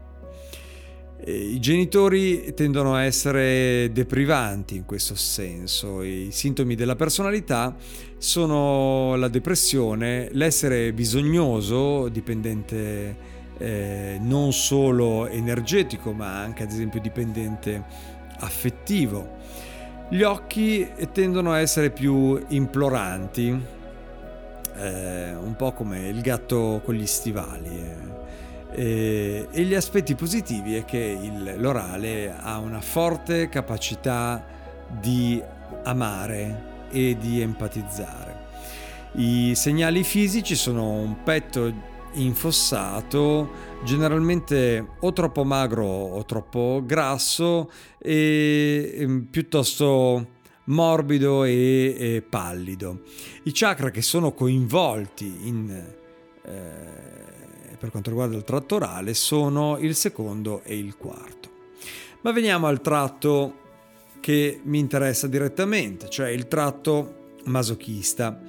I 1.26 1.60
genitori 1.60 2.54
tendono 2.54 2.96
a 2.96 3.04
essere 3.04 3.92
deprivanti 3.92 4.78
in 4.78 4.86
questo 4.86 5.16
senso, 5.16 6.02
i 6.02 6.30
sintomi 6.32 6.76
della 6.76 6.96
personalità 6.96 7.76
sono 8.18 9.16
la 9.16 9.28
depressione, 9.28 10.30
l'essere 10.32 10.94
bisognoso, 10.94 12.08
dipendente 12.08 13.18
eh, 13.58 14.18
non 14.22 14.54
solo 14.54 15.28
energetico 15.28 16.14
ma 16.14 16.40
anche 16.40 16.64
ad 16.64 16.72
esempio 16.72 17.02
dipendente 17.02 17.84
affettivo. 18.40 19.36
Gli 20.10 20.24
occhi 20.24 20.88
tendono 21.12 21.52
a 21.52 21.60
essere 21.60 21.92
più 21.92 22.42
imploranti, 22.48 23.62
eh, 24.78 25.36
un 25.36 25.54
po' 25.58 25.74
come 25.74 26.08
il 26.08 26.22
gatto 26.22 26.82
con 26.84 26.96
gli 26.96 27.06
stivali. 27.06 27.68
Eh. 27.68 28.29
E, 28.72 29.48
e 29.50 29.64
gli 29.64 29.74
aspetti 29.74 30.16
positivi 30.16 30.76
è 30.76 30.86
che 30.86 30.98
il, 30.98 31.56
l'orale 31.58 32.32
ha 32.38 32.60
una 32.60 32.82
forte 32.82 33.50
capacità 33.50 34.46
di 34.90 35.42
amare 35.84 36.88
e 36.92 37.18
di 37.18 37.42
empatizzare. 37.42 38.48
I 39.14 39.54
segnali 39.56 40.04
fisici 40.04 40.56
sono 40.56 40.92
un 40.92 41.24
petto 41.24 41.98
infossato, 42.14 43.68
generalmente 43.84 44.86
o 45.00 45.14
troppo 45.14 45.44
magro 45.44 45.86
o 45.86 46.26
troppo 46.26 46.82
grasso 46.86 47.72
e, 47.98 48.94
ehm, 48.96 49.28
piuttosto 49.30 50.38
morbido 50.66 51.44
e, 51.44 51.96
e, 51.98 52.22
pallido. 52.28 53.02
I 53.44 53.52
chakra 53.52 53.90
che 53.90 54.02
sono 54.02 54.34
coinvolti 54.34 55.48
in 55.48 55.70
eh, 56.44 57.19
per 57.80 57.90
quanto 57.92 58.10
riguarda 58.10 58.36
il 58.36 58.44
tratto 58.44 58.76
orale 58.76 59.14
sono 59.14 59.78
il 59.80 59.96
secondo 59.96 60.62
e 60.64 60.78
il 60.78 60.98
quarto. 60.98 61.50
Ma 62.22 62.32
veniamo 62.32 62.68
al 62.68 62.82
tratto 62.82 63.68
che 64.20 64.60
mi 64.64 64.80
interessa 64.80 65.28
direttamente, 65.28 66.10
cioè 66.10 66.30
il 66.30 66.48
tratto 66.48 67.38
masochista. 67.46 68.42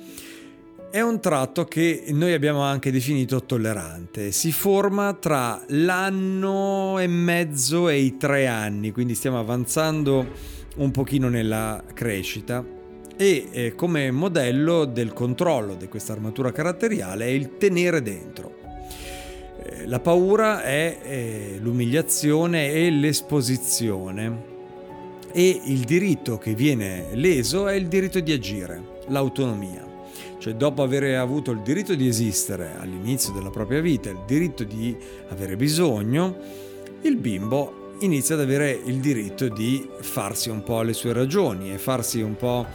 È 0.90 1.00
un 1.00 1.20
tratto 1.20 1.66
che 1.66 2.06
noi 2.08 2.32
abbiamo 2.32 2.62
anche 2.62 2.90
definito 2.90 3.44
tollerante. 3.44 4.32
Si 4.32 4.50
forma 4.50 5.12
tra 5.14 5.62
l'anno 5.68 6.98
e 6.98 7.06
mezzo 7.06 7.88
e 7.88 7.98
i 7.98 8.16
tre 8.16 8.48
anni, 8.48 8.90
quindi 8.90 9.14
stiamo 9.14 9.38
avanzando 9.38 10.26
un 10.76 10.90
pochino 10.90 11.28
nella 11.28 11.84
crescita 11.94 12.64
e 13.16 13.48
eh, 13.52 13.74
come 13.74 14.10
modello 14.10 14.84
del 14.86 15.12
controllo 15.12 15.74
di 15.74 15.86
questa 15.88 16.12
armatura 16.12 16.50
caratteriale 16.50 17.26
è 17.26 17.28
il 17.28 17.56
tenere 17.56 18.02
dentro. 18.02 18.59
Eh, 19.62 19.86
la 19.86 20.00
paura 20.00 20.62
è 20.62 20.98
eh, 21.02 21.58
l'umiliazione 21.60 22.72
e 22.72 22.90
l'esposizione 22.90 24.48
e 25.32 25.60
il 25.64 25.80
diritto 25.80 26.38
che 26.38 26.54
viene 26.54 27.08
leso 27.12 27.68
è 27.68 27.74
il 27.74 27.86
diritto 27.86 28.20
di 28.20 28.32
agire, 28.32 28.82
l'autonomia. 29.08 29.88
Cioè 30.38 30.54
dopo 30.54 30.82
aver 30.82 31.18
avuto 31.18 31.50
il 31.50 31.60
diritto 31.60 31.94
di 31.94 32.08
esistere 32.08 32.74
all'inizio 32.78 33.32
della 33.32 33.50
propria 33.50 33.80
vita, 33.80 34.08
il 34.08 34.22
diritto 34.26 34.64
di 34.64 34.96
avere 35.28 35.56
bisogno, 35.56 36.36
il 37.02 37.16
bimbo 37.16 37.92
inizia 38.00 38.34
ad 38.34 38.40
avere 38.40 38.70
il 38.84 38.96
diritto 38.96 39.48
di 39.48 39.86
farsi 40.00 40.48
un 40.48 40.62
po' 40.62 40.80
le 40.80 40.94
sue 40.94 41.12
ragioni 41.12 41.72
e 41.72 41.78
farsi 41.78 42.22
un 42.22 42.36
po' 42.36 42.66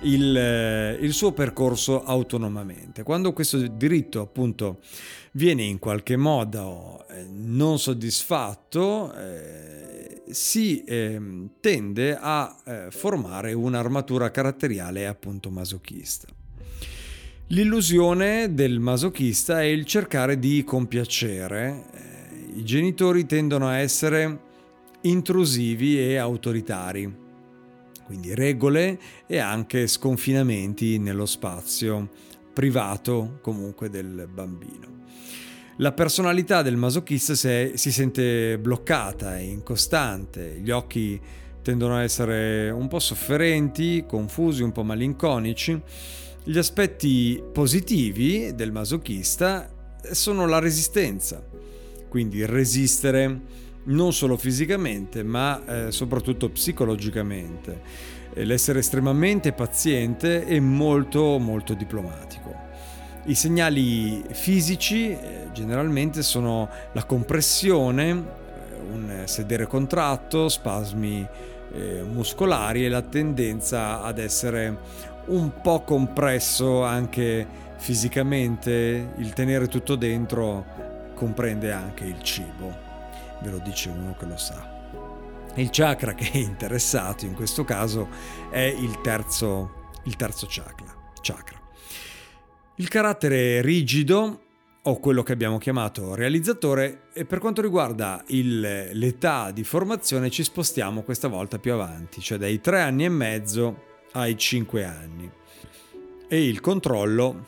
il, 0.00 0.36
eh, 0.36 0.98
il 1.00 1.12
suo 1.12 1.32
percorso 1.32 2.04
autonomamente. 2.04 3.02
Quando 3.02 3.32
questo 3.32 3.66
diritto 3.66 4.20
appunto 4.20 4.78
viene 5.36 5.62
in 5.62 5.78
qualche 5.78 6.16
modo 6.16 7.04
eh, 7.08 7.24
non 7.28 7.78
soddisfatto, 7.78 9.12
eh, 9.14 10.22
si 10.28 10.82
eh, 10.84 11.20
tende 11.60 12.16
a 12.18 12.56
eh, 12.64 12.86
formare 12.90 13.52
un'armatura 13.52 14.30
caratteriale 14.30 15.06
appunto 15.06 15.50
masochista. 15.50 16.26
L'illusione 17.48 18.54
del 18.54 18.80
masochista 18.80 19.60
è 19.60 19.66
il 19.66 19.84
cercare 19.84 20.38
di 20.38 20.64
compiacere. 20.64 21.84
Eh, 21.92 22.58
I 22.58 22.64
genitori 22.64 23.26
tendono 23.26 23.68
a 23.68 23.76
essere 23.76 24.40
intrusivi 25.02 26.00
e 26.00 26.16
autoritari, 26.16 27.14
quindi 28.06 28.34
regole 28.34 28.98
e 29.26 29.38
anche 29.38 29.86
sconfinamenti 29.86 30.98
nello 30.98 31.26
spazio 31.26 32.24
privato 32.56 33.38
comunque 33.42 33.90
del 33.90 34.26
bambino. 34.32 35.04
La 35.76 35.92
personalità 35.92 36.62
del 36.62 36.78
masochista 36.78 37.34
si 37.34 37.92
sente 37.92 38.58
bloccata, 38.58 39.36
è 39.36 39.40
incostante, 39.40 40.58
gli 40.62 40.70
occhi 40.70 41.20
tendono 41.60 41.96
a 41.96 42.02
essere 42.02 42.70
un 42.70 42.88
po' 42.88 42.98
sofferenti, 42.98 44.04
confusi, 44.08 44.62
un 44.62 44.72
po' 44.72 44.84
malinconici. 44.84 45.78
Gli 46.44 46.56
aspetti 46.56 47.42
positivi 47.52 48.54
del 48.54 48.72
masochista 48.72 49.70
sono 50.12 50.46
la 50.46 50.58
resistenza, 50.58 51.44
quindi 52.08 52.46
resistere 52.46 53.64
non 53.84 54.14
solo 54.14 54.38
fisicamente 54.38 55.22
ma 55.22 55.88
eh, 55.88 55.92
soprattutto 55.92 56.48
psicologicamente, 56.48 57.82
l'essere 58.44 58.80
estremamente 58.80 59.52
paziente 59.52 60.44
e 60.46 60.60
molto 60.60 61.38
molto 61.38 61.74
diplomatico. 61.74 62.54
I 63.24 63.34
segnali 63.34 64.22
fisici 64.30 65.10
eh, 65.10 65.48
generalmente 65.52 66.22
sono 66.22 66.68
la 66.92 67.04
compressione, 67.04 68.10
eh, 68.10 68.92
un 68.92 69.22
sedere 69.24 69.66
contratto, 69.66 70.48
spasmi 70.48 71.26
eh, 71.72 72.02
muscolari 72.02 72.84
e 72.84 72.88
la 72.88 73.02
tendenza 73.02 74.02
ad 74.02 74.18
essere 74.18 74.78
un 75.26 75.60
po' 75.60 75.82
compresso 75.82 76.84
anche 76.84 77.64
fisicamente, 77.78 79.12
il 79.16 79.32
tenere 79.32 79.66
tutto 79.66 79.96
dentro 79.96 80.64
comprende 81.14 81.72
anche 81.72 82.04
il 82.04 82.22
cibo, 82.22 82.72
ve 83.40 83.50
lo 83.50 83.58
dice 83.58 83.88
uno 83.88 84.14
che 84.18 84.26
lo 84.26 84.36
sa. 84.36 84.75
Il 85.56 85.70
chakra 85.70 86.14
che 86.14 86.30
è 86.30 86.36
interessato 86.36 87.24
in 87.24 87.32
questo 87.32 87.64
caso 87.64 88.08
è 88.50 88.60
il 88.60 89.00
terzo, 89.00 89.90
il 90.04 90.14
terzo 90.14 90.46
chakra. 90.50 90.94
chakra. 91.22 91.58
Il 92.74 92.88
carattere 92.88 93.62
rigido 93.62 94.42
o 94.82 95.00
quello 95.00 95.22
che 95.22 95.32
abbiamo 95.32 95.56
chiamato 95.56 96.14
realizzatore 96.14 97.08
e 97.14 97.24
per 97.24 97.38
quanto 97.38 97.62
riguarda 97.62 98.22
il, 98.28 98.90
l'età 98.92 99.50
di 99.50 99.64
formazione 99.64 100.28
ci 100.28 100.44
spostiamo 100.44 101.02
questa 101.02 101.28
volta 101.28 101.58
più 101.58 101.72
avanti, 101.72 102.20
cioè 102.20 102.36
dai 102.36 102.60
tre 102.60 102.82
anni 102.82 103.06
e 103.06 103.08
mezzo 103.08 103.84
ai 104.12 104.36
cinque 104.36 104.84
anni. 104.84 105.30
E 106.28 106.46
il 106.46 106.60
controllo 106.60 107.46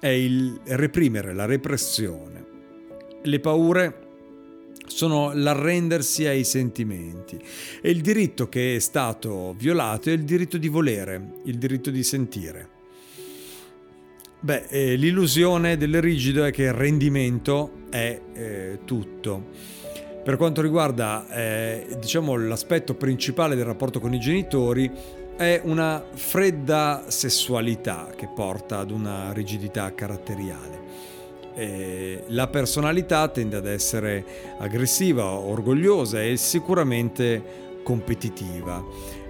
è 0.00 0.08
il 0.08 0.58
reprimere, 0.64 1.34
la 1.34 1.44
repressione. 1.44 2.46
Le 3.22 3.40
paure 3.40 4.11
sono 4.96 5.32
l'arrendersi 5.34 6.26
ai 6.26 6.44
sentimenti 6.44 7.38
e 7.80 7.90
il 7.90 8.00
diritto 8.00 8.48
che 8.48 8.76
è 8.76 8.78
stato 8.78 9.54
violato 9.56 10.10
è 10.10 10.12
il 10.12 10.24
diritto 10.24 10.58
di 10.58 10.68
volere, 10.68 11.34
il 11.44 11.58
diritto 11.58 11.90
di 11.90 12.02
sentire. 12.02 12.68
Beh, 14.40 14.66
eh, 14.68 14.96
l'illusione 14.96 15.76
del 15.76 16.00
rigido 16.00 16.44
è 16.44 16.50
che 16.50 16.64
il 16.64 16.72
rendimento 16.72 17.84
è 17.90 18.20
eh, 18.34 18.78
tutto. 18.84 19.50
Per 20.24 20.36
quanto 20.36 20.60
riguarda 20.60 21.28
eh, 21.30 21.96
diciamo, 22.00 22.36
l'aspetto 22.36 22.94
principale 22.94 23.54
del 23.54 23.64
rapporto 23.64 24.00
con 24.00 24.12
i 24.14 24.18
genitori, 24.18 24.90
è 25.36 25.60
una 25.64 26.04
fredda 26.12 27.04
sessualità 27.06 28.12
che 28.16 28.28
porta 28.34 28.78
ad 28.78 28.90
una 28.90 29.32
rigidità 29.32 29.94
caratteriale. 29.94 30.81
Eh, 31.54 32.24
la 32.28 32.48
personalità 32.48 33.28
tende 33.28 33.56
ad 33.56 33.66
essere 33.66 34.24
aggressiva, 34.58 35.30
orgogliosa 35.30 36.22
e 36.22 36.36
sicuramente 36.36 37.80
competitiva. 37.82 38.84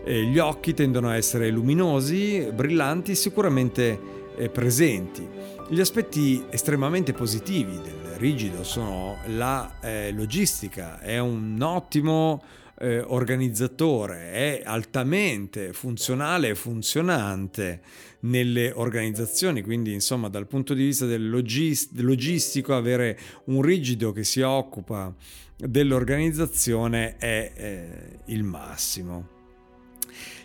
Eh, 0.05 0.25
gli 0.25 0.39
occhi 0.39 0.75
tendono 0.75 1.09
a 1.09 1.17
essere 1.17 1.51
luminosi, 1.51 2.51
brillanti, 2.53 3.15
sicuramente 3.15 3.99
eh, 4.37 4.49
presenti. 4.49 5.27
Gli 5.69 5.81
aspetti 5.81 6.45
estremamente 6.51 7.13
positivi 7.13 7.81
del 7.81 8.17
rigido 8.19 8.63
sono 8.63 9.17
la 9.27 9.79
eh, 9.81 10.13
logistica, 10.13 11.01
è 11.01 11.19
un 11.19 11.61
ottimo 11.61 12.43
eh, 12.83 13.01
organizzatore, 13.01 14.33
è 14.33 14.63
altamente 14.65 15.73
funzionale 15.73 16.49
e 16.49 16.55
funzionante 16.57 17.81
nelle 18.21 18.73
organizzazioni, 18.75 19.63
quindi 19.63 19.93
insomma 19.93 20.29
dal 20.29 20.49
punto 20.49 20.75
di 20.75 20.85
vista 20.85 21.07
del 21.07 21.31
logist- 21.31 21.99
logistico 22.01 22.75
avere 22.75 23.17
un 23.45 23.63
rigido 23.63 24.11
che 24.11 24.25
si 24.25 24.41
occupa 24.41 25.15
dell'organizzazione 25.57 27.17
è 27.19 27.53
eh, 27.55 28.19
il 28.27 28.43
massimo. 28.43 29.29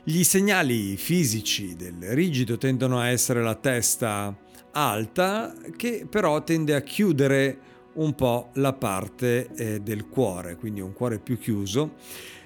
Gli 0.03 0.23
segnali 0.23 0.95
fisici 0.95 1.75
del 1.75 2.13
rigido 2.13 2.57
tendono 2.57 2.99
a 2.99 3.09
essere 3.09 3.41
la 3.41 3.55
testa 3.55 4.35
alta 4.71 5.55
che 5.75 6.05
però 6.07 6.43
tende 6.43 6.75
a 6.75 6.81
chiudere 6.81 7.57
un 7.97 8.15
po' 8.15 8.49
la 8.53 8.73
parte 8.73 9.49
eh, 9.55 9.79
del 9.79 10.07
cuore, 10.07 10.55
quindi 10.55 10.81
un 10.81 10.93
cuore 10.93 11.19
più 11.19 11.37
chiuso, 11.37 11.95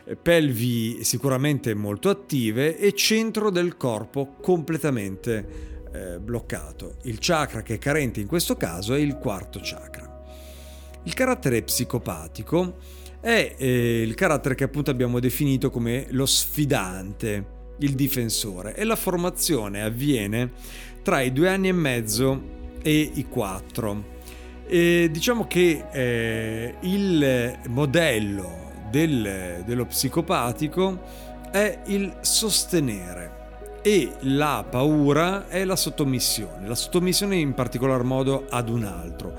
eh, 0.04 0.16
pelvi 0.16 1.04
sicuramente 1.04 1.74
molto 1.74 2.10
attive 2.10 2.78
e 2.78 2.94
centro 2.94 3.50
del 3.50 3.78
corpo 3.78 4.36
completamente 4.42 5.80
eh, 5.92 6.20
bloccato. 6.20 6.96
Il 7.04 7.18
chakra 7.20 7.64
che 7.64 7.76
è 7.76 7.78
carente 7.78 8.20
in 8.20 8.28
questo 8.28 8.56
caso 8.56 8.94
è 8.94 9.00
il 9.00 9.16
quarto 9.18 9.60
chakra. 9.62 10.10
Il 11.04 11.14
carattere 11.14 11.64
psicopatico 11.64 12.78
è 13.20 13.56
eh, 13.58 14.02
il 14.02 14.16
carattere 14.16 14.56
che 14.56 14.64
appunto 14.64 14.92
abbiamo 14.92 15.20
definito 15.20 15.70
come 15.70 16.08
lo 16.12 16.26
sfidante, 16.26 17.60
il 17.80 17.94
difensore 17.96 18.76
e 18.76 18.84
la 18.84 18.96
formazione 18.96 19.82
avviene 19.82 20.52
tra 21.02 21.22
i 21.22 21.34
due 21.34 21.50
anni 21.50 21.70
e 21.70 21.74
mezzo 21.74 22.60
e 22.82 23.12
i 23.14 23.26
quattro 23.28 24.20
e 24.74 25.10
diciamo 25.12 25.48
che 25.48 25.84
eh, 25.92 26.76
il 26.80 27.58
modello 27.68 28.72
del, 28.90 29.64
dello 29.66 29.86
psicopatico 29.86 31.02
è 31.52 31.80
il 31.88 32.16
sostenere 32.22 33.80
e 33.82 34.14
la 34.22 34.64
paura 34.70 35.50
è 35.50 35.66
la 35.66 35.76
sottomissione, 35.76 36.70
la 36.70 36.76
sottomissione 36.76 37.36
in 37.36 37.54
particolar 37.54 38.04
modo 38.04 38.46
ad 38.50 38.70
un 38.70 38.86
altro. 38.86 39.34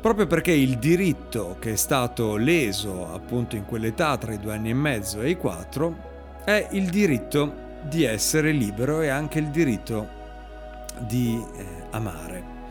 Proprio 0.00 0.28
perché 0.28 0.52
il 0.52 0.78
diritto 0.78 1.56
che 1.58 1.72
è 1.72 1.76
stato 1.76 2.36
leso 2.36 3.12
appunto 3.12 3.56
in 3.56 3.64
quell'età 3.66 4.16
tra 4.16 4.32
i 4.32 4.38
due 4.38 4.54
anni 4.54 4.70
e 4.70 4.74
mezzo 4.74 5.22
e 5.22 5.30
i 5.30 5.36
quattro 5.36 5.96
è 6.44 6.68
il 6.70 6.88
diritto 6.88 7.80
di 7.82 8.04
essere 8.04 8.52
libero 8.52 9.00
e 9.00 9.08
anche 9.08 9.40
il 9.40 9.48
diritto 9.48 10.08
di 11.00 11.44
eh, 11.56 11.66
amare. 11.90 12.61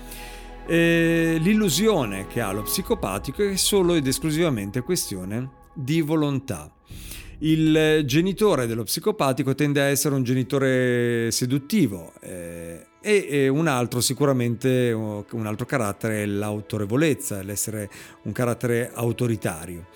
E 0.67 1.37
l'illusione 1.41 2.27
che 2.27 2.41
ha 2.41 2.51
lo 2.51 2.61
psicopatico 2.61 3.43
è 3.43 3.55
solo 3.55 3.93
ed 3.95 4.07
esclusivamente 4.07 4.81
questione 4.81 5.49
di 5.73 6.01
volontà. 6.01 6.71
Il 7.39 8.03
genitore 8.05 8.67
dello 8.67 8.83
psicopatico 8.83 9.55
tende 9.55 9.81
a 9.81 9.85
essere 9.85 10.13
un 10.13 10.23
genitore 10.23 11.31
seduttivo 11.31 12.13
eh, 12.21 12.85
e 13.01 13.47
un 13.47 13.65
altro 13.65 13.99
sicuramente 13.99 14.91
un 14.91 15.45
altro 15.47 15.65
carattere 15.65 16.21
è 16.21 16.25
l'autorevolezza, 16.27 17.41
l'essere 17.41 17.89
un 18.23 18.31
carattere 18.31 18.91
autoritario. 18.93 19.87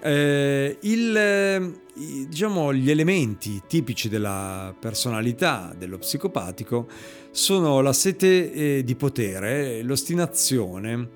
Eh, 0.00 0.78
il, 0.82 1.80
diciamo, 2.28 2.72
gli 2.72 2.90
elementi 2.90 3.62
tipici 3.66 4.08
della 4.08 4.72
personalità 4.78 5.74
dello 5.76 5.98
psicopatico 5.98 6.86
sono 7.30 7.80
la 7.80 7.92
sete 7.92 8.52
eh, 8.52 8.84
di 8.84 8.94
potere, 8.94 9.82
l'ostinazione, 9.82 11.08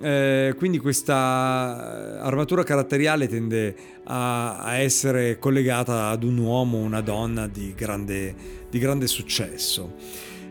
eh, 0.00 0.54
quindi 0.58 0.78
questa 0.78 2.20
armatura 2.20 2.62
caratteriale 2.62 3.28
tende 3.28 3.74
a, 4.04 4.58
a, 4.58 4.76
essere 4.76 5.38
collegata 5.38 6.08
ad 6.08 6.22
un 6.22 6.36
uomo 6.36 6.78
una 6.78 7.00
donna 7.00 7.46
di 7.46 7.72
grande, 7.74 8.34
di 8.68 8.78
grande 8.78 9.06
successo. 9.06 9.94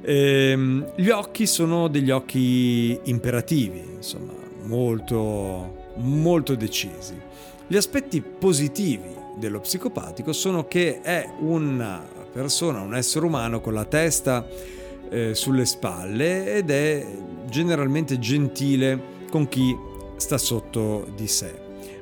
Eh, 0.01 0.83
gli 0.95 1.09
occhi 1.09 1.45
sono 1.45 1.87
degli 1.87 2.11
occhi 2.11 2.99
imperativi, 3.03 3.81
insomma, 3.95 4.33
molto, 4.63 5.91
molto 5.97 6.55
decisi. 6.55 7.13
Gli 7.67 7.75
aspetti 7.75 8.21
positivi 8.21 9.13
dello 9.37 9.59
psicopatico 9.59 10.33
sono 10.33 10.67
che 10.67 11.01
è 11.01 11.27
una 11.39 12.03
persona, 12.31 12.81
un 12.81 12.95
essere 12.95 13.25
umano 13.25 13.61
con 13.61 13.73
la 13.73 13.85
testa 13.85 14.45
eh, 15.09 15.35
sulle 15.35 15.65
spalle 15.65 16.55
ed 16.55 16.69
è 16.69 17.05
generalmente 17.49 18.19
gentile 18.19 19.13
con 19.29 19.47
chi 19.47 19.75
sta 20.17 20.37
sotto 20.37 21.07
di 21.15 21.27
sé, 21.27 21.53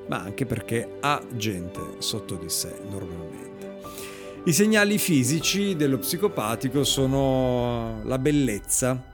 ma 0.07 0.19
anche 0.19 0.45
perché 0.45 0.97
ha 0.99 1.21
gente 1.35 1.79
sotto 1.99 2.35
di 2.35 2.49
sé 2.49 2.73
normalmente. 2.89 3.31
I 4.45 4.53
segnali 4.53 4.97
fisici 4.97 5.75
dello 5.75 5.99
psicopatico 5.99 6.83
sono 6.83 8.01
la 8.03 8.19
bellezza, 8.19 9.11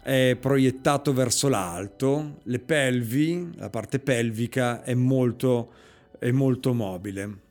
è 0.00 0.36
proiettato 0.40 1.12
verso 1.12 1.48
l'alto, 1.48 2.38
le 2.44 2.58
pelvi, 2.60 3.50
la 3.56 3.70
parte 3.70 3.98
pelvica 3.98 4.82
è 4.82 4.94
molto 4.94 5.72
è 6.18 6.30
molto 6.30 6.74
mobile. 6.74 7.46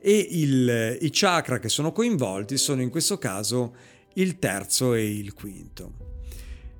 E 0.00 0.26
il, 0.30 0.98
i 1.00 1.08
chakra 1.10 1.58
che 1.58 1.68
sono 1.68 1.92
coinvolti 1.92 2.56
sono 2.56 2.80
in 2.80 2.90
questo 2.90 3.18
caso 3.18 3.74
il 4.16 4.38
terzo 4.38 4.94
e 4.94 5.16
il 5.16 5.32
quinto. 5.32 6.04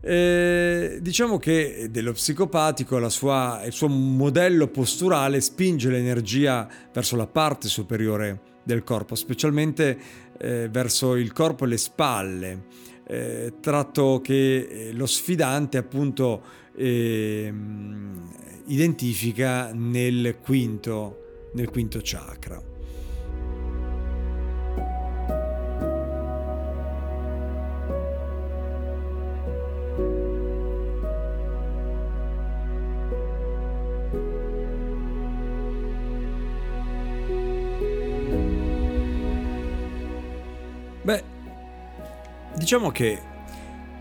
Eh, 0.00 0.98
diciamo 1.00 1.38
che 1.38 1.88
dello 1.90 2.12
psicopatico 2.12 3.08
sua, 3.08 3.62
il 3.64 3.72
suo 3.72 3.88
modello 3.88 4.68
posturale 4.68 5.40
spinge 5.40 5.90
l'energia 5.90 6.68
verso 6.92 7.16
la 7.16 7.26
parte 7.26 7.66
superiore 7.66 8.40
del 8.62 8.84
corpo, 8.84 9.14
specialmente 9.14 9.98
eh, 10.38 10.68
verso 10.70 11.16
il 11.16 11.32
corpo 11.32 11.64
e 11.64 11.68
le 11.68 11.76
spalle, 11.76 12.66
eh, 13.08 13.54
tratto 13.60 14.20
che 14.22 14.58
eh, 14.58 14.92
lo 14.92 15.06
sfidante 15.06 15.76
appunto 15.76 16.42
ehm, 16.76 18.30
identifica 18.66 19.72
nel 19.72 20.38
quinto, 20.40 21.50
nel 21.54 21.68
quinto 21.68 22.00
chakra. 22.02 22.75
Diciamo 42.66 42.90
che 42.90 43.22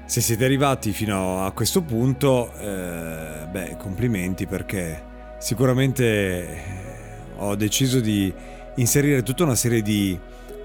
se 0.06 0.22
siete 0.22 0.44
arrivati 0.44 0.92
fino 0.92 1.46
a 1.46 1.52
questo 1.52 1.84
punto, 1.84 2.52
eh, 2.58 3.46
beh, 3.48 3.78
complimenti 3.78 4.48
perché 4.48 5.04
sicuramente 5.38 6.04
eh, 6.04 6.58
ho 7.36 7.54
deciso 7.54 8.00
di 8.00 8.34
inserire 8.78 9.22
tutta 9.22 9.44
una 9.44 9.54
serie 9.54 9.84
di 9.84 10.20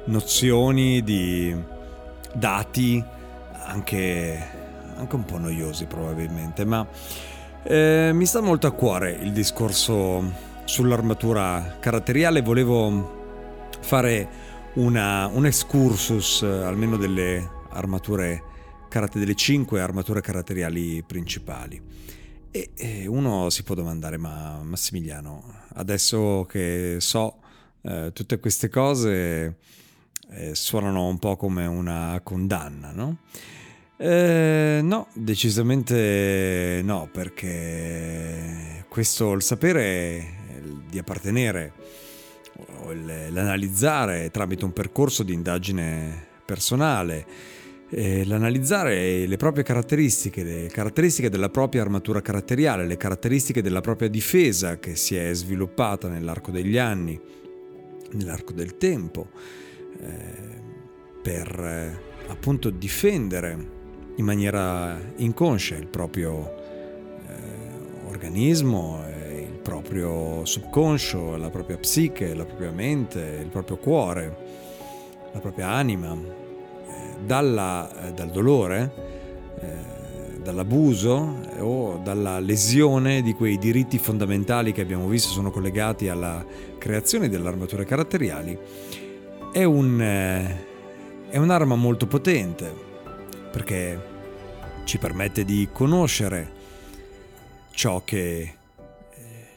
nozioni, 0.06 1.02
di 1.02 1.54
dati, 2.32 3.04
anche, 3.66 4.46
anche 4.96 5.14
un 5.14 5.24
po' 5.26 5.36
noiosi 5.36 5.84
probabilmente, 5.84 6.64
ma 6.64 6.86
eh, 7.62 8.12
mi 8.14 8.24
sta 8.24 8.40
molto 8.40 8.66
a 8.66 8.70
cuore 8.70 9.10
il 9.10 9.32
discorso 9.32 10.24
sull'armatura 10.64 11.76
caratteriale, 11.78 12.40
volevo 12.40 13.68
fare 13.80 14.28
una, 14.76 15.26
un 15.26 15.44
excursus 15.44 16.40
almeno 16.44 16.96
delle 16.96 17.58
armature 17.70 18.42
delle 19.12 19.36
cinque 19.36 19.80
armature 19.80 20.20
caratteriali 20.20 21.02
principali. 21.06 21.80
E, 22.50 23.06
uno 23.06 23.48
si 23.48 23.62
può 23.62 23.76
domandare, 23.76 24.16
ma 24.16 24.60
Massimiliano, 24.62 25.44
adesso 25.74 26.44
che 26.48 26.96
so 26.98 27.36
eh, 27.82 28.10
tutte 28.12 28.40
queste 28.40 28.68
cose 28.68 29.56
eh, 30.30 30.54
suonano 30.54 31.06
un 31.06 31.18
po' 31.18 31.36
come 31.36 31.66
una 31.66 32.20
condanna, 32.24 32.90
no? 32.92 33.18
Eh, 33.96 34.80
no, 34.82 35.08
decisamente 35.12 36.80
no, 36.82 37.08
perché 37.12 38.84
questo, 38.88 39.32
il 39.32 39.42
sapere 39.42 40.38
di 40.88 40.98
appartenere 40.98 41.72
l'analizzare 43.30 44.30
tramite 44.30 44.64
un 44.64 44.72
percorso 44.72 45.22
di 45.22 45.32
indagine 45.32 46.26
personale 46.44 47.26
eh, 47.90 48.24
l'analizzare 48.24 49.26
le 49.26 49.36
proprie 49.36 49.64
caratteristiche, 49.64 50.44
le 50.44 50.68
caratteristiche 50.68 51.28
della 51.28 51.48
propria 51.48 51.82
armatura 51.82 52.22
caratteriale, 52.22 52.86
le 52.86 52.96
caratteristiche 52.96 53.62
della 53.62 53.80
propria 53.80 54.08
difesa 54.08 54.78
che 54.78 54.94
si 54.94 55.16
è 55.16 55.32
sviluppata 55.34 56.08
nell'arco 56.08 56.52
degli 56.52 56.78
anni, 56.78 57.20
nell'arco 58.12 58.52
del 58.52 58.76
tempo, 58.76 59.28
eh, 60.00 60.58
per 61.20 61.60
eh, 61.60 62.00
appunto 62.28 62.70
difendere 62.70 63.78
in 64.16 64.24
maniera 64.24 64.98
inconscia 65.16 65.74
il 65.74 65.88
proprio 65.88 66.54
eh, 67.26 68.08
organismo, 68.08 69.02
eh, 69.06 69.48
il 69.50 69.58
proprio 69.58 70.44
subconscio, 70.44 71.36
la 71.36 71.50
propria 71.50 71.76
psiche, 71.76 72.34
la 72.34 72.44
propria 72.44 72.70
mente, 72.70 73.40
il 73.42 73.48
proprio 73.48 73.78
cuore, 73.78 74.36
la 75.32 75.40
propria 75.40 75.70
anima 75.70 76.39
dalla, 77.24 78.08
eh, 78.08 78.12
dal 78.12 78.30
dolore, 78.30 78.92
eh, 79.60 80.40
dall'abuso 80.42 81.36
eh, 81.54 81.60
o 81.60 82.00
dalla 82.02 82.38
lesione 82.38 83.22
di 83.22 83.34
quei 83.34 83.58
diritti 83.58 83.98
fondamentali 83.98 84.72
che 84.72 84.80
abbiamo 84.80 85.08
visto 85.08 85.30
sono 85.30 85.50
collegati 85.50 86.08
alla 86.08 86.44
creazione 86.78 87.28
delle 87.28 87.48
armature 87.48 87.84
caratteriali, 87.84 88.58
è, 89.52 89.64
un, 89.64 90.00
è 90.00 91.36
un'arma 91.36 91.74
molto 91.74 92.06
potente 92.06 92.72
perché 93.50 94.08
ci 94.84 94.98
permette 94.98 95.44
di 95.44 95.68
conoscere 95.72 96.58
ciò 97.72 98.02
che, 98.04 98.54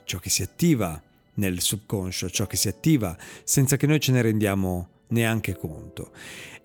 ciò 0.04 0.17
che 0.19 0.30
si 0.30 0.41
attiva 0.41 0.99
nel 1.36 1.62
subconscio, 1.62 2.30
ciò 2.30 2.45
che 2.45 2.58
si 2.58 2.67
attiva 2.67 3.15
senza 3.43 3.78
che 3.78 3.88
noi 3.88 3.99
ce 3.99 4.12
ne 4.12 4.21
rendiamo 4.21 4.89
neanche 5.13 5.56
conto. 5.56 6.12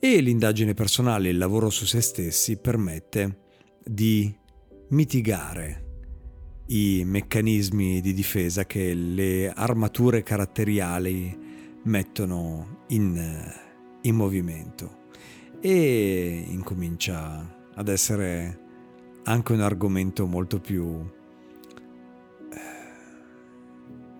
E 0.00 0.20
l'indagine 0.20 0.74
personale, 0.74 1.28
il 1.28 1.38
lavoro 1.38 1.70
su 1.70 1.84
se 1.84 2.00
stessi 2.00 2.56
permette 2.56 3.46
di 3.84 4.34
mitigare 4.88 5.84
i 6.66 7.02
meccanismi 7.04 8.00
di 8.00 8.12
difesa 8.12 8.66
che 8.66 8.92
le 8.94 9.50
armature 9.50 10.22
caratteriali 10.22 11.46
mettono 11.84 12.84
in, 12.88 13.52
in 14.02 14.14
movimento. 14.14 14.96
E 15.60 16.44
incomincia 16.48 17.56
ad 17.74 17.88
essere 17.88 18.66
anche 19.24 19.52
un 19.52 19.60
argomento 19.60 20.26
molto 20.26 20.60
più 20.60 21.04
eh, 22.50 22.58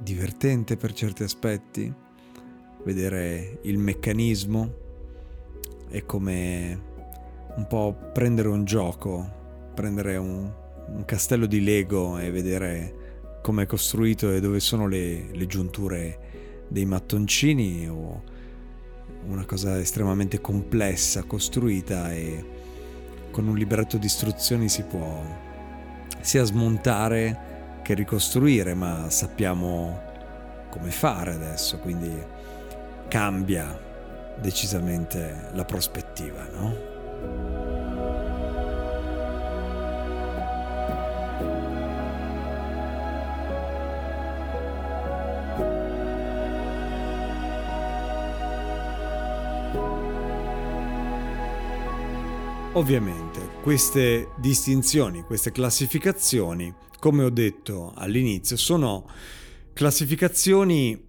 divertente 0.01 0.77
per 0.77 0.93
certi 0.93 1.23
aspetti, 1.23 1.95
vedere 2.85 3.59
il 3.63 3.79
meccanismo 3.79 4.75
è 5.89 6.05
come 6.05 6.83
un 7.57 7.67
po' 7.67 7.97
prendere 8.13 8.49
un 8.49 8.65
gioco, 8.65 9.71
prendere 9.75 10.17
un, 10.17 10.51
un 10.87 11.05
castello 11.05 11.47
di 11.47 11.63
Lego 11.63 12.19
e 12.19 12.31
vedere 12.31 13.39
come 13.43 13.65
è 13.65 13.67
costruito 13.67 14.31
e 14.33 14.41
dove 14.41 14.61
sono 14.61 14.87
le, 14.87 15.29
le 15.33 15.47
giunture 15.47 16.67
dei 16.69 16.85
mattoncini 16.85 17.89
o 17.89 18.23
una 19.27 19.45
cosa 19.45 19.79
estremamente 19.79 20.41
complessa 20.41 21.25
costruita 21.25 22.13
e 22.13 22.45
con 23.31 23.47
un 23.47 23.57
libretto 23.57 23.97
di 23.97 24.07
istruzioni 24.07 24.69
si 24.69 24.83
può 24.85 25.23
sia 26.21 26.45
smontare 26.45 27.81
che 27.83 27.95
ricostruire, 27.95 28.75
ma 28.75 29.09
sappiamo 29.11 30.01
come 30.71 30.91
fare 30.91 31.33
adesso, 31.33 31.79
quindi 31.79 32.11
cambia 33.09 34.37
decisamente 34.41 35.51
la 35.55 35.65
prospettiva, 35.65 36.47
no? 36.53 36.97
Ovviamente 52.75 53.41
queste 53.63 54.29
distinzioni, 54.37 55.23
queste 55.23 55.51
classificazioni, 55.51 56.73
come 57.01 57.25
ho 57.25 57.31
detto 57.31 57.93
all'inizio, 57.97 58.57
sono 58.57 59.05
classificazioni 59.73 61.08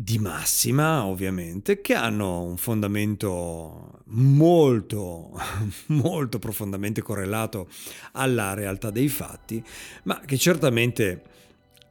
di 0.00 0.20
massima, 0.20 1.04
ovviamente, 1.04 1.80
che 1.80 1.94
hanno 1.94 2.42
un 2.42 2.56
fondamento 2.56 4.02
molto, 4.10 5.32
molto 5.86 6.38
profondamente 6.38 7.02
correlato 7.02 7.66
alla 8.12 8.54
realtà 8.54 8.90
dei 8.90 9.08
fatti, 9.08 9.60
ma 10.04 10.20
che 10.20 10.38
certamente 10.38 11.22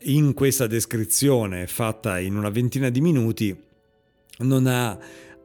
in 0.03 0.33
questa 0.33 0.67
descrizione 0.67 1.67
fatta 1.67 2.17
in 2.17 2.37
una 2.37 2.49
ventina 2.49 2.87
di 2.87 3.01
minuti 3.01 3.63
non 4.37 4.67
ha 4.67 4.97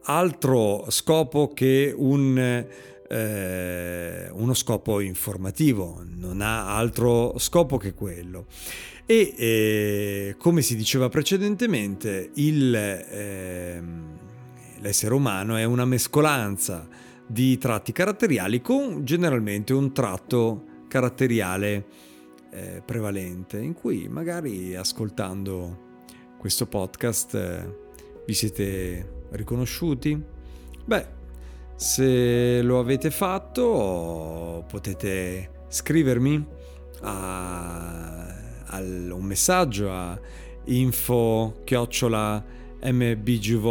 altro 0.02 0.88
scopo 0.88 1.52
che 1.52 1.92
un, 1.96 2.64
eh, 3.08 4.28
uno 4.30 4.54
scopo 4.54 5.00
informativo, 5.00 6.00
non 6.04 6.40
ha 6.40 6.76
altro 6.76 7.36
scopo 7.38 7.76
che 7.76 7.92
quello 7.92 8.46
e 9.06 9.34
eh, 9.36 10.34
come 10.38 10.62
si 10.62 10.76
diceva 10.76 11.08
precedentemente 11.08 12.30
il, 12.34 12.74
eh, 12.74 13.82
l'essere 14.78 15.14
umano 15.14 15.56
è 15.56 15.64
una 15.64 15.84
mescolanza 15.84 16.88
di 17.26 17.58
tratti 17.58 17.92
caratteriali 17.92 18.60
con 18.60 19.04
generalmente 19.04 19.72
un 19.72 19.92
tratto 19.92 20.64
caratteriale 20.88 21.86
eh, 22.50 22.82
prevalente 22.84 23.58
in 23.58 23.72
cui 23.72 24.08
magari 24.08 24.76
ascoltando 24.76 25.90
questo 26.38 26.66
podcast 26.66 27.34
eh, 27.34 27.76
vi 28.26 28.34
siete 28.34 29.24
riconosciuti? 29.30 30.20
Beh, 30.84 31.06
se 31.76 32.60
lo 32.62 32.78
avete 32.78 33.10
fatto 33.10 34.64
potete 34.68 35.64
scrivermi 35.68 36.46
a 37.02 38.21
un 38.80 39.24
messaggio 39.24 39.90
a 39.92 40.18
info 40.64 41.60
chiocciola 41.64 42.44
mbgvoice.com 42.82 43.70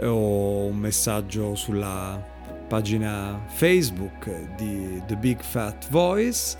o 0.00 0.64
un 0.66 0.76
messaggio 0.76 1.54
sulla 1.54 2.32
pagina 2.66 3.44
Facebook 3.48 4.54
di 4.56 5.02
The 5.06 5.16
Big 5.16 5.40
Fat 5.42 5.88
Voice 5.90 6.56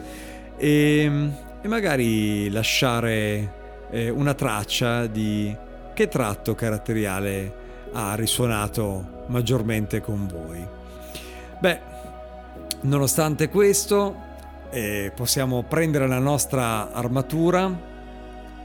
e, 0.57 1.11
e 1.61 1.69
magari 1.69 2.51
lasciare 2.51 3.87
eh, 3.91 4.09
una 4.11 4.35
traccia 4.35 5.07
di 5.07 5.57
che 5.95 6.09
tratto 6.09 6.55
caratteriale 6.55 7.63
ha 7.93 8.15
risuonato 8.15 9.25
maggiormente 9.29 10.01
con 10.01 10.27
voi. 10.27 10.67
Beh, 11.61 11.81
nonostante 12.83 13.49
questo, 13.49 14.15
e 14.75 15.13
possiamo 15.15 15.63
prendere 15.63 16.09
la 16.09 16.19
nostra 16.19 16.93
armatura 16.93 17.93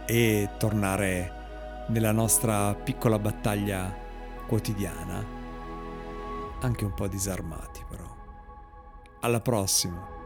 e 0.08 0.50
tornare 0.58 1.86
nella 1.90 2.12
nostra 2.12 2.74
piccola 2.74 3.20
battaglia 3.20 3.96
quotidiana, 4.48 5.24
anche 6.62 6.84
un 6.84 6.96
po' 6.96 7.08
disarmati 7.08 7.86
però. 7.88 8.08
Alla 9.20 9.40
prossima! 9.40 10.18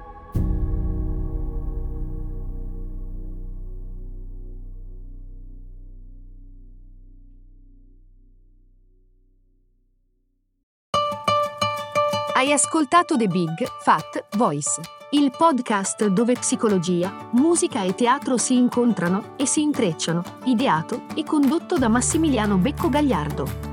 Hai 12.36 12.54
ascoltato 12.54 13.18
The 13.18 13.28
Big 13.28 13.66
Fat 13.82 14.38
Voice 14.38 15.02
il 15.14 15.30
podcast 15.30 16.08
dove 16.08 16.34
psicologia, 16.34 17.28
musica 17.34 17.84
e 17.84 17.94
teatro 17.94 18.38
si 18.38 18.56
incontrano 18.56 19.36
e 19.38 19.46
si 19.46 19.62
intrecciano, 19.62 20.24
ideato 20.46 21.04
e 21.14 21.24
condotto 21.24 21.78
da 21.78 21.88
Massimiliano 21.88 22.58
Becco 22.58 22.90
Gagliardo. 22.90 23.73